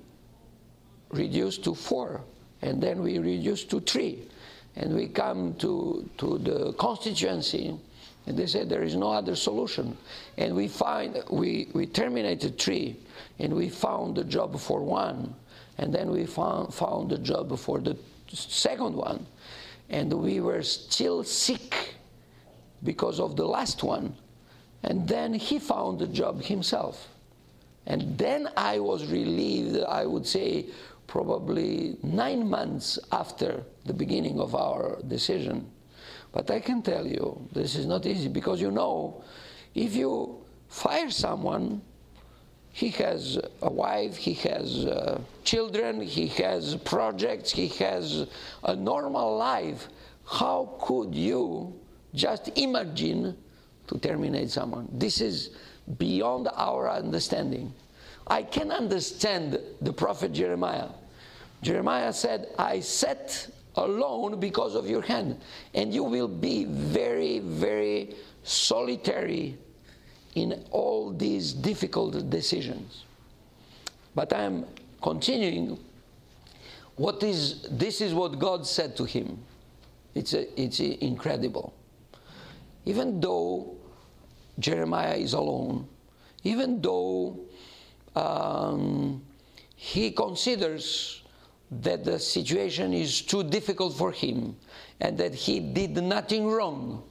[1.12, 2.22] reduced to four.
[2.62, 4.28] And then we reduced to three.
[4.76, 7.78] And we come to, to the constituency.
[8.26, 9.98] And they said there is no other solution.
[10.38, 12.98] And we find we, we terminated three
[13.40, 15.34] and we found a job for one,
[15.78, 17.98] and then we found, found a job for the
[18.32, 19.26] second one,
[19.90, 21.96] and we were still sick
[22.84, 24.16] because of the last one.
[24.84, 27.08] And then he found a job himself.
[27.86, 30.68] And then I was relieved, I would say,
[31.08, 35.70] probably nine months after the beginning of our decision.
[36.32, 39.24] But I can tell you, this is not easy because you know,
[39.76, 41.82] if you fire someone,
[42.72, 48.26] he has a wife, he has uh, children, he has projects, he has
[48.64, 49.90] a normal life.
[50.26, 51.80] How could you
[52.16, 53.38] just imagine
[53.88, 54.90] to terminate someone?
[54.92, 55.52] This is
[55.98, 57.74] beyond our understanding.
[58.28, 60.90] I can understand the prophet Jeremiah.
[61.62, 65.40] Jeremiah said, I sat alone because of your hand,
[65.74, 69.58] and you will be very, very solitary
[70.36, 73.06] in all these difficult decisions.
[74.16, 74.66] But I am
[75.02, 75.80] continuing.
[76.96, 79.40] What is this is what God said to him.
[80.16, 81.74] It's, a, it's a incredible.
[82.86, 83.76] Even though
[84.60, 85.88] Jeremiah is alone,
[86.44, 87.40] even though
[88.16, 89.22] um,
[89.76, 91.24] he considers
[91.82, 94.56] that the situation is too difficult for him
[95.00, 97.04] and that he did nothing wrong,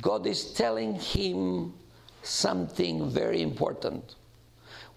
[0.00, 1.74] God is telling him
[2.22, 4.14] something very important.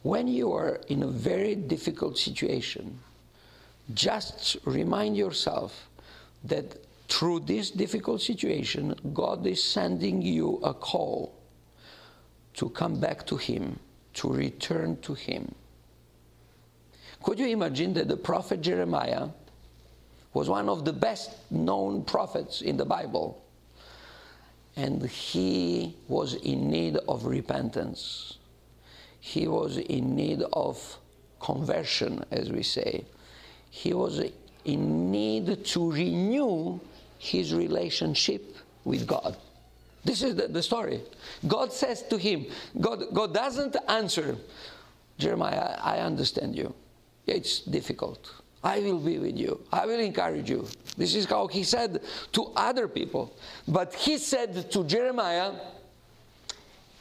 [0.03, 2.99] When you are in a very difficult situation,
[3.93, 5.89] just remind yourself
[6.43, 6.77] that
[7.09, 11.33] through this difficult situation, God is sending you a call
[12.55, 13.79] to come back to Him,
[14.15, 15.53] to return to Him.
[17.23, 19.29] Could you imagine that the prophet Jeremiah
[20.33, 23.41] was one of the best known prophets in the Bible?
[24.75, 28.37] and he was in need of repentance.
[29.19, 30.97] He was in need of
[31.39, 33.05] conversion, as we say.
[33.69, 34.21] He was
[34.65, 36.79] in need to renew
[37.17, 39.37] his relationship with God.
[40.05, 41.01] This is the, the story.
[41.47, 42.45] God says to him,
[42.79, 44.37] God, God doesn't answer,
[45.17, 46.73] Jeremiah, I understand you.
[47.25, 48.31] It's difficult.
[48.63, 49.61] I will be with you.
[49.71, 50.67] I will encourage you.
[50.95, 52.01] This is how he said
[52.33, 53.35] to other people.
[53.67, 55.53] But he said to Jeremiah,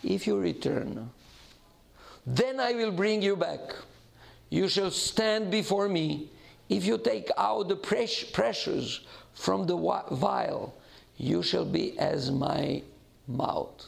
[0.02, 1.10] If you return,
[2.26, 3.60] then I will bring you back.
[4.48, 6.30] You shall stand before me.
[6.68, 9.00] If you take out the precious
[9.34, 9.76] from the
[10.12, 10.74] vile,
[11.16, 12.82] you shall be as my
[13.26, 13.84] mouth.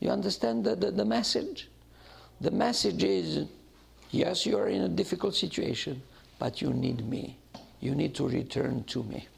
[0.00, 1.68] You understand the, the, the message?
[2.40, 3.46] The message is
[4.10, 6.02] yes, you are in a difficult situation
[6.40, 7.36] but you need me.
[7.80, 9.28] You need to return to me.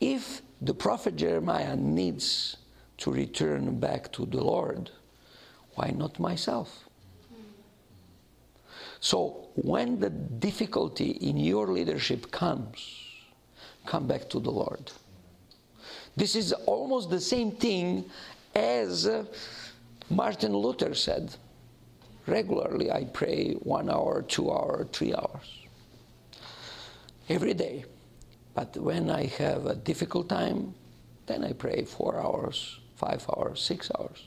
[0.00, 2.56] If the prophet Jeremiah needs
[2.98, 4.90] to return back to the Lord,
[5.74, 6.84] why not myself?
[9.00, 13.04] So, when the difficulty in your leadership comes,
[13.86, 14.90] come back to the Lord.
[16.18, 18.04] This is almost the same thing
[18.52, 19.24] as uh,
[20.10, 21.36] Martin Luther said
[22.26, 22.90] regularly.
[22.90, 25.46] I pray one hour, two hour, three hours
[27.28, 27.84] every day.
[28.52, 30.74] But when I have a difficult time,
[31.26, 34.26] then I pray four hours, five hours, six hours.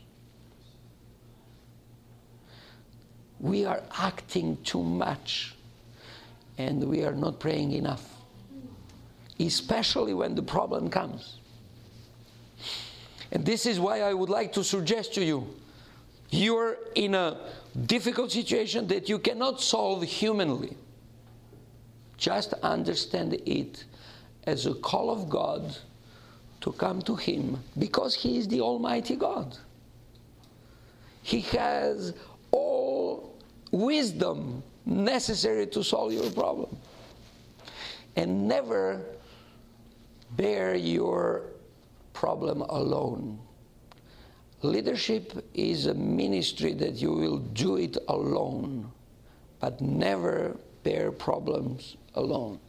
[3.42, 5.56] We are acting too much
[6.58, 8.16] and we are not praying enough,
[9.42, 11.41] especially when the problem comes.
[13.32, 15.48] And this is why I would like to suggest to you
[16.32, 17.38] you're in a
[17.86, 20.76] difficult situation that you cannot solve humanly.
[22.18, 23.84] Just understand it
[24.46, 25.76] as a call of God
[26.62, 29.58] to come to Him because He is the Almighty God.
[31.24, 32.14] He has
[32.52, 33.36] all
[33.72, 36.76] wisdom necessary to solve your problem.
[38.16, 39.02] And never
[40.32, 41.44] bear your
[42.14, 43.40] problem alone.
[44.62, 48.92] Leadership is a ministry that you will do it alone,
[49.60, 52.60] but never bear problems alone.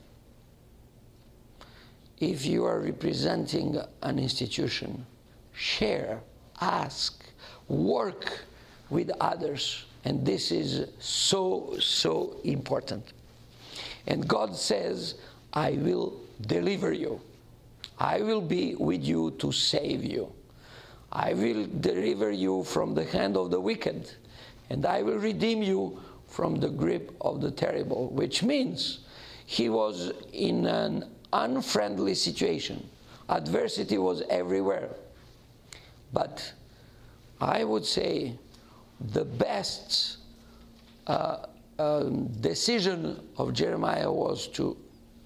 [2.18, 5.04] If you are representing an institution,
[5.52, 6.20] share,
[6.60, 7.24] ask,
[7.68, 8.44] work
[8.90, 9.84] with others.
[10.04, 13.12] And this is so, so important.
[14.06, 15.16] And God says,
[15.52, 17.20] I will deliver you.
[17.98, 20.32] I will be with you to save you.
[21.12, 24.10] I will deliver you from the hand of the wicked,
[24.70, 29.00] and I will redeem you from the grip of the terrible, which means
[29.44, 32.88] he was in an unfriendly situation.
[33.28, 34.96] Adversity was everywhere.
[36.12, 36.52] But
[37.40, 38.38] I would say
[39.12, 40.18] the best
[41.06, 41.46] uh,
[41.78, 44.76] um, decision of Jeremiah was to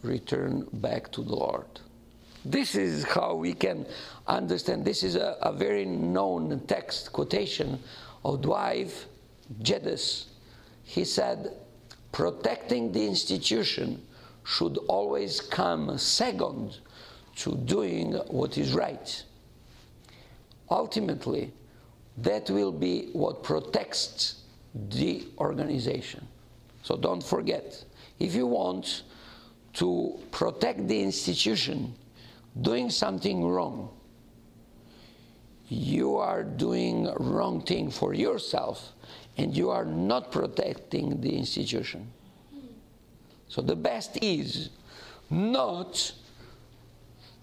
[0.02, 1.66] return back to the Lord.
[2.50, 3.86] This is how we can
[4.28, 4.84] understand.
[4.84, 7.80] This is a, a very known text quotation
[8.24, 8.92] of Dwight
[9.64, 10.26] Geddes.
[10.84, 11.56] He said,
[12.12, 14.00] protecting the institution
[14.44, 16.78] should always come second
[17.36, 19.24] to doing what is right.
[20.70, 21.52] Ultimately,
[22.18, 24.42] that will be what protects
[24.72, 26.26] the organization.
[26.84, 27.84] So don't forget,
[28.20, 29.02] if you want
[29.74, 31.94] to protect the institution,
[32.60, 33.90] doing something wrong,
[35.68, 38.92] you are doing wrong thing for yourself
[39.36, 42.10] and you are not protecting the institution.
[43.48, 44.70] So the best is
[45.28, 46.12] not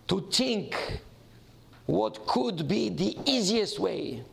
[0.08, 0.76] to think
[1.86, 4.24] what could be the easiest way,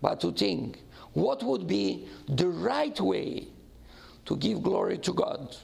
[0.00, 0.82] but to think
[1.12, 3.48] what would be the right way
[4.24, 5.56] to give glory to God.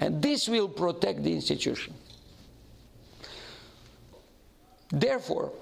[0.00, 1.94] And this will protect the institution.
[4.90, 5.52] Therefore,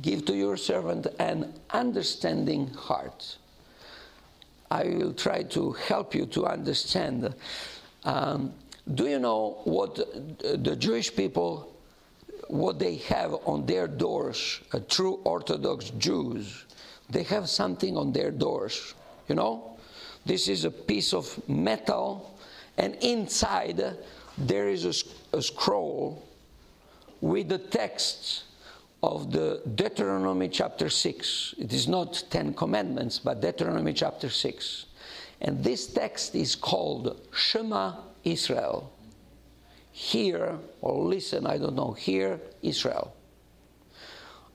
[0.00, 3.36] give to your servant an understanding heart.
[4.70, 7.34] I will try to help you to understand.
[8.04, 8.54] Um,
[8.94, 9.96] do you know what
[10.40, 11.76] the Jewish people,
[12.48, 16.64] what they have on their doors, a true Orthodox Jews?
[17.10, 18.94] They have something on their doors,
[19.28, 19.76] you know?
[20.24, 22.38] This is a piece of metal,
[22.78, 23.98] and inside
[24.38, 26.22] there is a, a scroll
[27.22, 28.42] with the text
[29.02, 31.54] of the Deuteronomy chapter 6.
[31.56, 34.86] It is not Ten Commandments, but Deuteronomy chapter 6.
[35.40, 37.94] And this text is called Shema
[38.24, 38.92] Israel.
[39.92, 43.14] Hear, or listen, I don't know, hear Israel.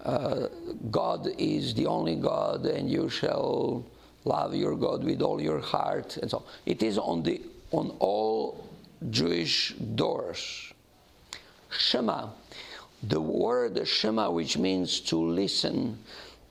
[0.03, 0.47] Uh,
[0.91, 3.85] God is the only God, and you shall
[4.25, 7.41] love your God with all your heart, and so it is on the
[7.71, 8.69] on all
[9.09, 10.73] Jewish doors.
[11.69, 12.29] Shema
[13.03, 15.99] the word Shema, which means to listen,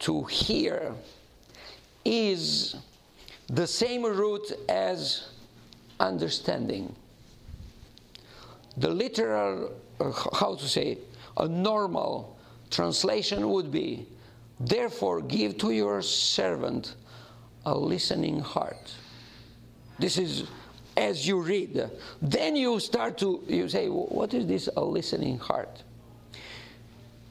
[0.01, 0.95] to hear,
[2.05, 2.77] is
[3.49, 5.29] the same root as
[5.99, 6.95] understanding.
[8.77, 10.99] The literal, uh, how to say,
[11.37, 12.37] a normal
[12.71, 14.07] translation would be,
[14.61, 16.95] therefore give to your servant
[17.65, 18.95] a listening heart.
[19.99, 20.45] This is
[20.97, 21.91] as you read.
[22.23, 25.83] Then you start to, you say, what is this a listening heart?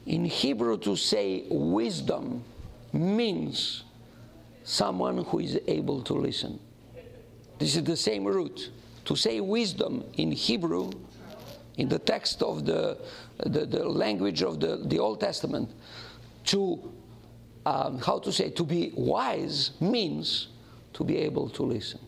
[0.06, 2.44] In Hebrew, to say wisdom
[2.92, 3.82] means
[4.62, 6.58] someone who is able to listen.
[7.58, 8.70] This is the same root.
[9.06, 10.90] To say wisdom in Hebrew,
[11.76, 12.98] in the text of the,
[13.38, 15.70] the, the language of the, the Old Testament,
[16.44, 16.92] to,
[17.64, 20.48] um, how to say, to be wise means
[20.92, 22.00] to be able to listen.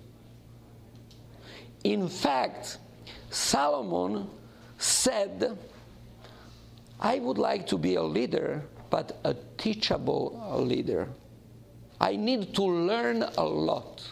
[1.85, 2.79] In fact,
[3.31, 4.29] Solomon
[4.79, 5.57] said
[7.01, 11.09] I would like to be a leader, but a teachable leader.
[12.01, 14.03] I need to learn a lot.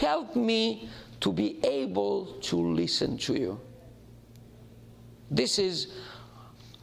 [0.00, 0.88] Help me
[1.20, 3.60] to be able to listen to you.
[5.30, 5.92] This is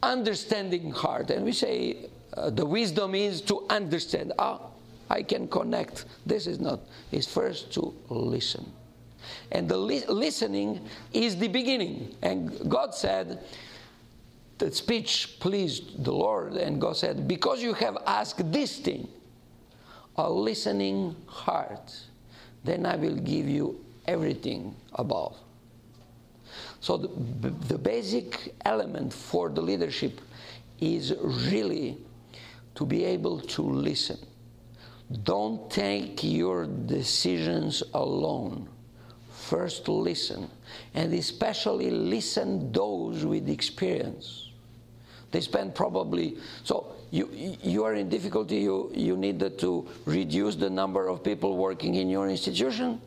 [0.02, 1.30] understanding heart.
[1.30, 4.32] And we say uh, the wisdom is to understand.
[4.38, 4.60] Ah,
[5.10, 6.06] I can connect.
[6.24, 6.80] This is not.
[7.12, 8.72] It's first to listen.
[9.52, 12.14] And the li- listening is the beginning.
[12.22, 13.40] And God said,
[14.60, 19.08] the speech pleased the Lord, and God said, Because you have asked this thing,
[20.16, 21.92] a listening heart,
[22.62, 25.34] then I will give you everything above.
[26.80, 30.20] So, the, the basic element for the leadership
[30.78, 31.96] is really
[32.74, 34.18] to be able to listen.
[35.22, 38.68] Don't take your decisions alone.
[39.30, 40.50] First, listen,
[40.94, 44.49] and especially listen those with experience.
[45.30, 47.28] They spend probably so you
[47.62, 48.56] you are in difficulty.
[48.56, 53.00] You you need to reduce the number of people working in your institution.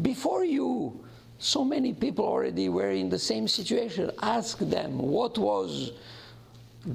[0.00, 1.04] Before you,
[1.38, 4.10] so many people already were in the same situation.
[4.22, 5.92] Ask them what was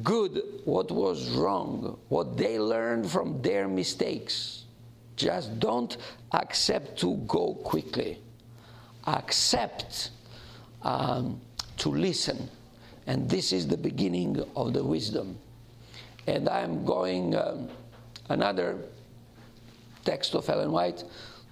[0.03, 4.65] good, what was wrong, what they learned from their mistakes.
[5.15, 5.97] Just don't
[6.31, 8.19] accept to go quickly.
[9.05, 10.11] Accept
[10.83, 11.41] um,
[11.77, 12.49] to listen.
[13.07, 15.37] And this is the beginning of the wisdom.
[16.27, 17.69] And I'm going um,
[18.29, 18.77] another
[20.05, 21.03] text of Ellen White.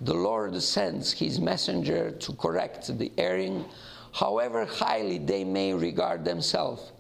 [0.02, 3.66] The Lord sends his messenger to correct the erring,
[4.14, 6.92] however highly they may regard themselves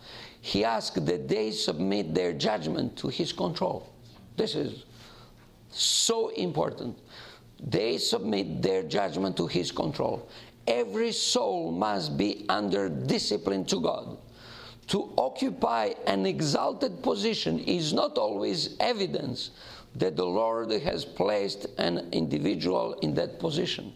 [0.45, 3.91] he asks that they submit their judgment to his control.
[4.37, 4.83] This is
[5.71, 6.99] so important.
[7.59, 10.29] They submit their judgment to his control.
[10.67, 14.17] Every soul must be under discipline to God.
[14.87, 19.51] To occupy an exalted position is not always evidence
[19.95, 23.93] that the Lord has placed an individual in that position.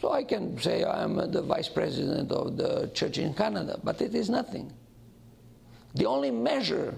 [0.00, 4.00] So I can say I am the vice president of the church in Canada, but
[4.00, 4.72] it is nothing.
[5.94, 6.94] The only measure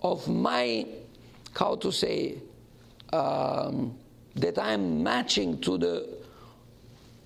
[0.00, 0.86] of my,
[1.54, 2.38] how to say,
[3.12, 3.96] um,
[4.36, 6.08] that I'm matching to the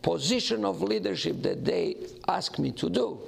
[0.02, 1.96] position of leadership that they
[2.26, 3.18] ask me to do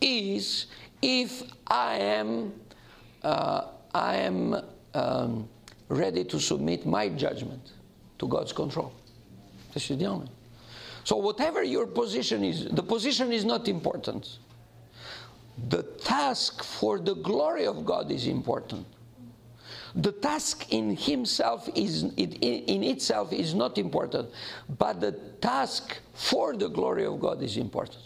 [0.00, 0.66] is
[1.02, 2.52] if I am,
[3.22, 4.56] uh, I am
[4.94, 5.48] um,
[5.88, 7.72] ready to submit my judgment
[8.18, 8.92] to God's control.
[9.72, 10.28] This is the only.
[11.04, 14.38] So, whatever your position is, the position is not important
[15.68, 18.86] the task for the glory of God is important.
[19.94, 24.30] The task in himself is in itself is not important,
[24.78, 28.02] but the task for the glory of God is important.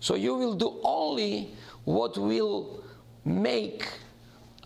[0.00, 1.54] So you will do only
[1.88, 2.84] what will
[3.24, 3.88] make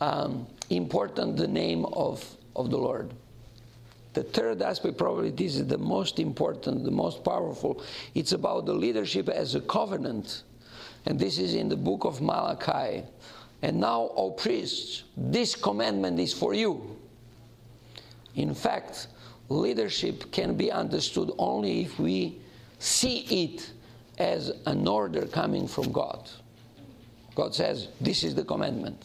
[0.01, 2.25] um, important the name of,
[2.57, 3.13] of the Lord.
[4.15, 7.81] The third aspect, probably this is the most important, the most powerful.
[8.17, 10.43] It's about the leadership as a covenant
[11.07, 13.05] and this is in the book of Malachi.
[13.63, 16.97] And now, O priests, this commandment is for you.
[18.35, 19.07] In fact,
[19.49, 22.41] leadership can be understood only if we
[22.81, 23.71] see it
[24.19, 26.29] as an order coming from God.
[27.35, 29.05] God says, This is the commandment.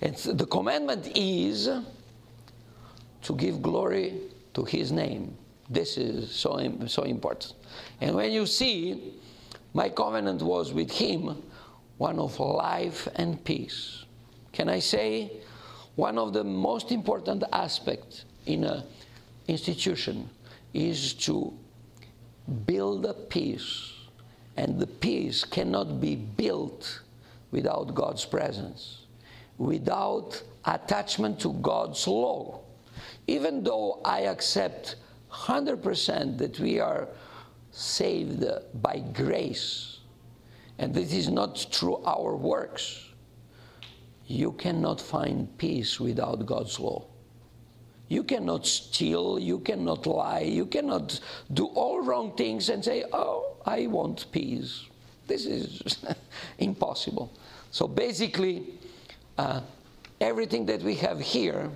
[0.00, 1.68] And the commandment is
[3.22, 4.14] to give glory
[4.54, 5.36] to His name.
[5.70, 7.54] This is so, so important.
[8.00, 9.14] And when you see
[9.74, 11.42] my covenant was with him
[11.98, 14.04] one of life and peace.
[14.52, 15.32] Can I say
[15.96, 18.84] one of the most important aspects in an
[19.48, 20.30] institution
[20.72, 21.52] is to
[22.66, 23.92] build a peace,
[24.56, 27.00] and the peace cannot be built
[27.54, 29.06] without God's presence,
[29.58, 32.60] without attachment to God's law.
[33.28, 34.96] Even though I accept
[35.30, 37.06] 100% that we are
[37.70, 38.44] saved
[38.82, 40.00] by grace,
[40.78, 43.04] and this is not through our works,
[44.26, 47.04] you cannot find peace without God's law.
[48.08, 51.20] You cannot steal, you cannot lie, you cannot
[51.52, 54.84] do all wrong things and say, Oh, I want peace.
[55.26, 56.04] This is
[56.58, 57.32] impossible.
[57.70, 58.74] So basically,
[59.38, 59.60] uh,
[60.20, 61.70] everything that we have here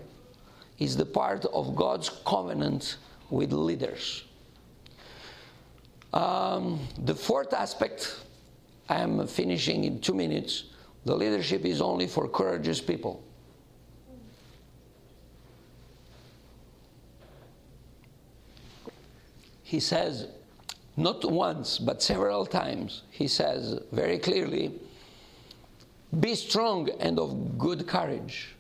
[0.78, 2.96] is the part of God's covenant
[3.30, 4.24] with leaders.
[6.12, 8.20] Um, the fourth aspect,
[8.88, 10.64] I am finishing in two minutes.
[11.05, 13.22] The leadership is only for courageous people.
[19.62, 20.28] He says,
[20.99, 24.72] not once, but several times, he says very clearly,
[26.20, 28.55] be strong and of good courage.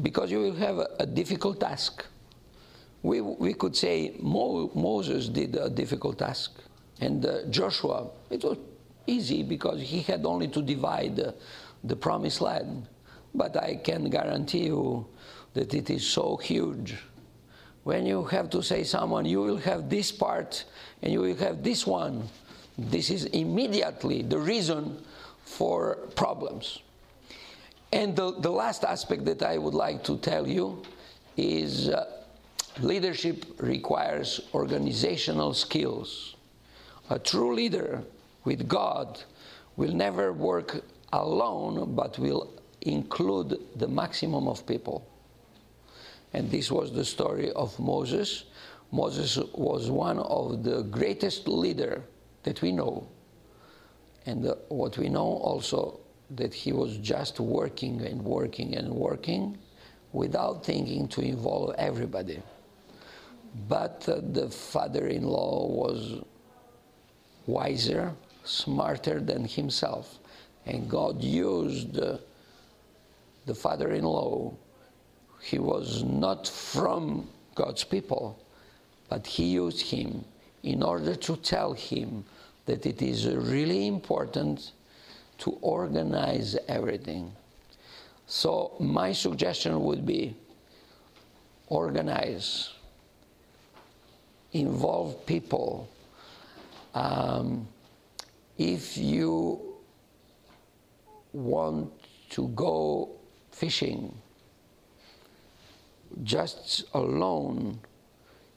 [0.00, 2.04] Because you will have a, difficult task
[3.02, 6.52] we, we could say Mo, Moses did a difficult task,
[7.00, 8.58] and uh, Joshua, it was
[9.06, 11.32] easy because he had only to divide uh,
[11.82, 12.86] the promised land.
[13.34, 15.06] But I can guarantee you
[15.54, 16.96] that it is so huge.
[17.84, 20.64] When you have to say someone, you will have this part
[21.02, 22.28] and you will have this one,
[22.80, 25.04] This is immediately the reason
[25.44, 26.80] for problems.
[27.92, 30.82] And the, the last aspect that I would like to tell you
[31.36, 32.06] is uh,
[32.80, 36.36] leadership requires organizational skills.
[37.10, 38.02] A true leader
[38.44, 39.20] with God
[39.76, 42.50] will never work alone, but will
[42.80, 45.09] include the maximum of people.
[46.32, 48.44] And this was the story of Moses.
[48.92, 52.02] Moses was one of the greatest leader
[52.42, 53.08] that we know.
[54.26, 56.00] And uh, what we know also
[56.30, 59.58] that he was just working and working and working
[60.12, 62.40] without thinking to involve everybody.
[63.68, 66.22] But uh, the father in law was
[67.46, 68.14] wiser,
[68.44, 70.18] smarter than himself.
[70.66, 72.18] And God used uh,
[73.46, 74.52] the father in law.
[75.42, 78.38] He was not from God's people,
[79.08, 80.24] but he used him
[80.62, 82.24] in order to tell him
[82.66, 84.72] that it is really important
[85.38, 87.32] to organize everything.
[88.26, 90.36] So, my suggestion would be
[91.66, 92.70] organize,
[94.52, 95.88] involve people.
[96.94, 97.66] Um,
[98.58, 99.60] if you
[101.32, 101.90] want
[102.30, 103.08] to go
[103.52, 104.12] fishing
[106.22, 107.80] just alone,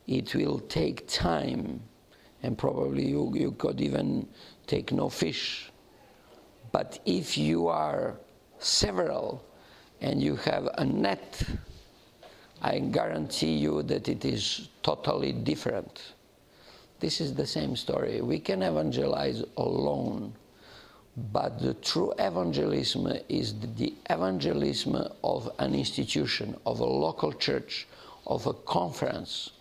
[0.08, 1.82] it will take time,
[2.42, 4.28] and probably you, you could even
[4.68, 5.72] take no fish.
[6.72, 8.18] But if you are
[8.60, 9.46] several
[10.02, 11.44] and you have a net,
[12.62, 16.14] I guarantee you that it is totally different.
[17.00, 18.22] This is the same story.
[18.22, 20.34] We can evangelize alone,
[21.16, 27.88] but the true evangelism is the evangelism of an institution, of a local church,
[28.26, 29.52] of a conference.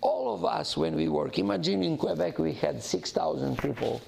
[0.00, 4.00] All of us, when we work, imagine in Quebec we had 6,000 people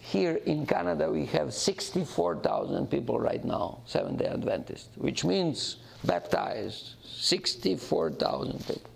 [0.00, 6.94] here in Canada, we have 64,000 people right now, Seventh day Adventists, which means baptized
[7.04, 8.90] 64,000 people.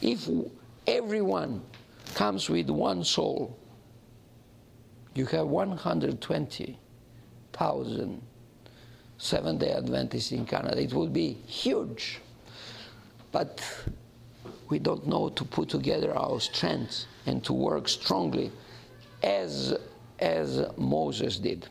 [0.00, 0.28] If
[0.86, 1.62] everyone
[2.14, 3.56] comes with one soul,
[5.14, 5.46] you have
[7.58, 8.22] 120,000
[9.20, 10.80] Seventh day Adventists in Canada.
[10.80, 12.20] It would be huge.
[13.32, 13.60] But
[14.68, 18.52] we don't know to put together our strength and to work strongly
[19.22, 19.76] as
[20.20, 21.68] as Moses did.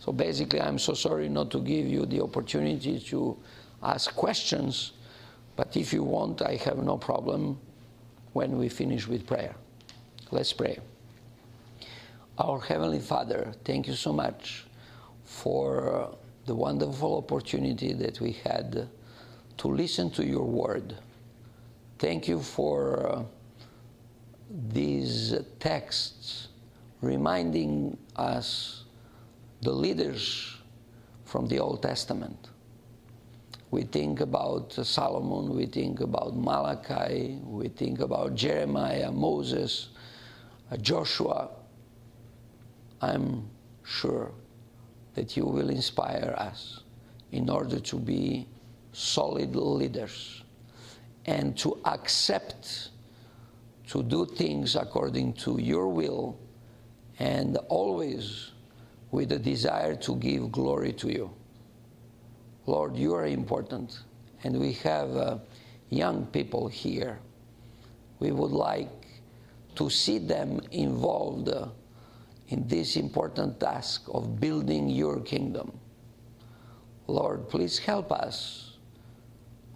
[0.00, 3.36] So basically, I'm so sorry not to give you the opportunity to
[3.82, 4.92] ask questions,
[5.56, 7.58] but if you want, I have no problem
[8.32, 9.54] when we finish with prayer.
[10.30, 10.78] Let's pray.
[12.38, 14.63] Our Heavenly Father, thank you so much
[15.34, 16.16] for
[16.46, 18.88] the wonderful opportunity that we had
[19.56, 20.96] to listen to your word.
[21.98, 23.26] Thank you for
[24.48, 26.48] these texts
[27.00, 28.84] reminding us
[29.62, 30.56] the leaders
[31.24, 32.50] from the Old Testament.
[33.70, 39.88] We think about Solomon, we think about Malachi, we think about Jeremiah, Moses,
[40.70, 41.50] uh, Joshua.
[43.00, 43.50] I'm
[43.82, 44.30] sure
[45.14, 46.80] that you will inspire us
[47.32, 48.46] in order to be
[48.92, 50.42] solid leaders
[51.26, 52.90] and to accept
[53.88, 56.38] to do things according to your will
[57.18, 58.52] and always
[59.10, 61.30] with a desire to give glory to you.
[62.66, 64.00] Lord, you are important,
[64.42, 65.38] and we have uh,
[65.90, 67.18] young people here.
[68.18, 68.90] We would like
[69.76, 71.68] to see them involved uh,
[72.48, 75.72] in this important task of building your kingdom.
[77.06, 78.76] Lord, please help us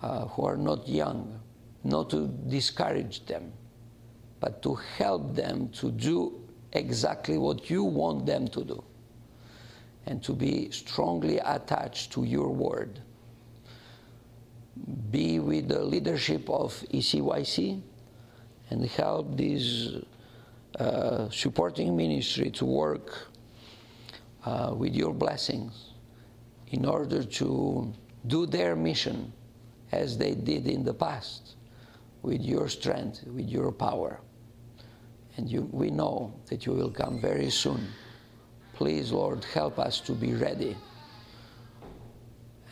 [0.03, 1.41] uh, who are not young,
[1.85, 3.53] not to discourage them,
[4.41, 6.41] but to help them to do
[6.73, 8.83] exactly what you want them to do
[10.07, 13.01] and to be strongly attached to your word.
[15.11, 17.83] Be with the leadership of ECYC
[18.71, 19.97] and help this
[20.79, 23.29] uh, supporting ministry to work
[24.45, 25.91] uh, with your blessings
[26.69, 27.93] in order to
[28.27, 29.33] do their mission
[29.93, 31.57] as they did in the past
[32.23, 34.21] with your strength, with your power
[35.39, 37.87] and you, we know that you will come very soon.
[38.75, 40.77] Please, Lord, help us to be ready.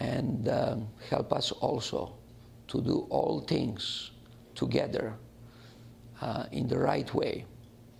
[0.00, 0.76] And uh,
[1.08, 2.16] help us also
[2.68, 4.10] to do all things
[4.56, 5.14] together
[6.20, 7.46] uh, in the right way,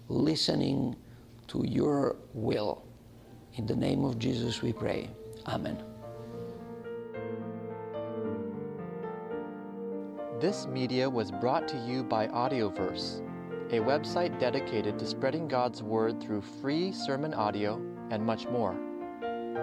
[0.09, 0.97] listening
[1.49, 2.85] to your will.
[3.55, 5.11] In the name of Jesus we pray.
[5.47, 5.83] Amen.
[10.41, 13.23] This media was brought to you by Audioverse
[13.71, 18.77] a website dedicated to spreading God's Word through free sermon audio and much more.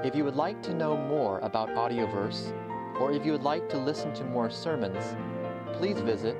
[0.04, 2.54] If you would like to know more about Audioverse,
[3.00, 5.16] or if you would like to listen to more sermons,
[5.78, 6.36] please visit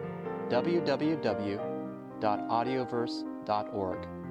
[3.46, 4.23] www.audioverse.org.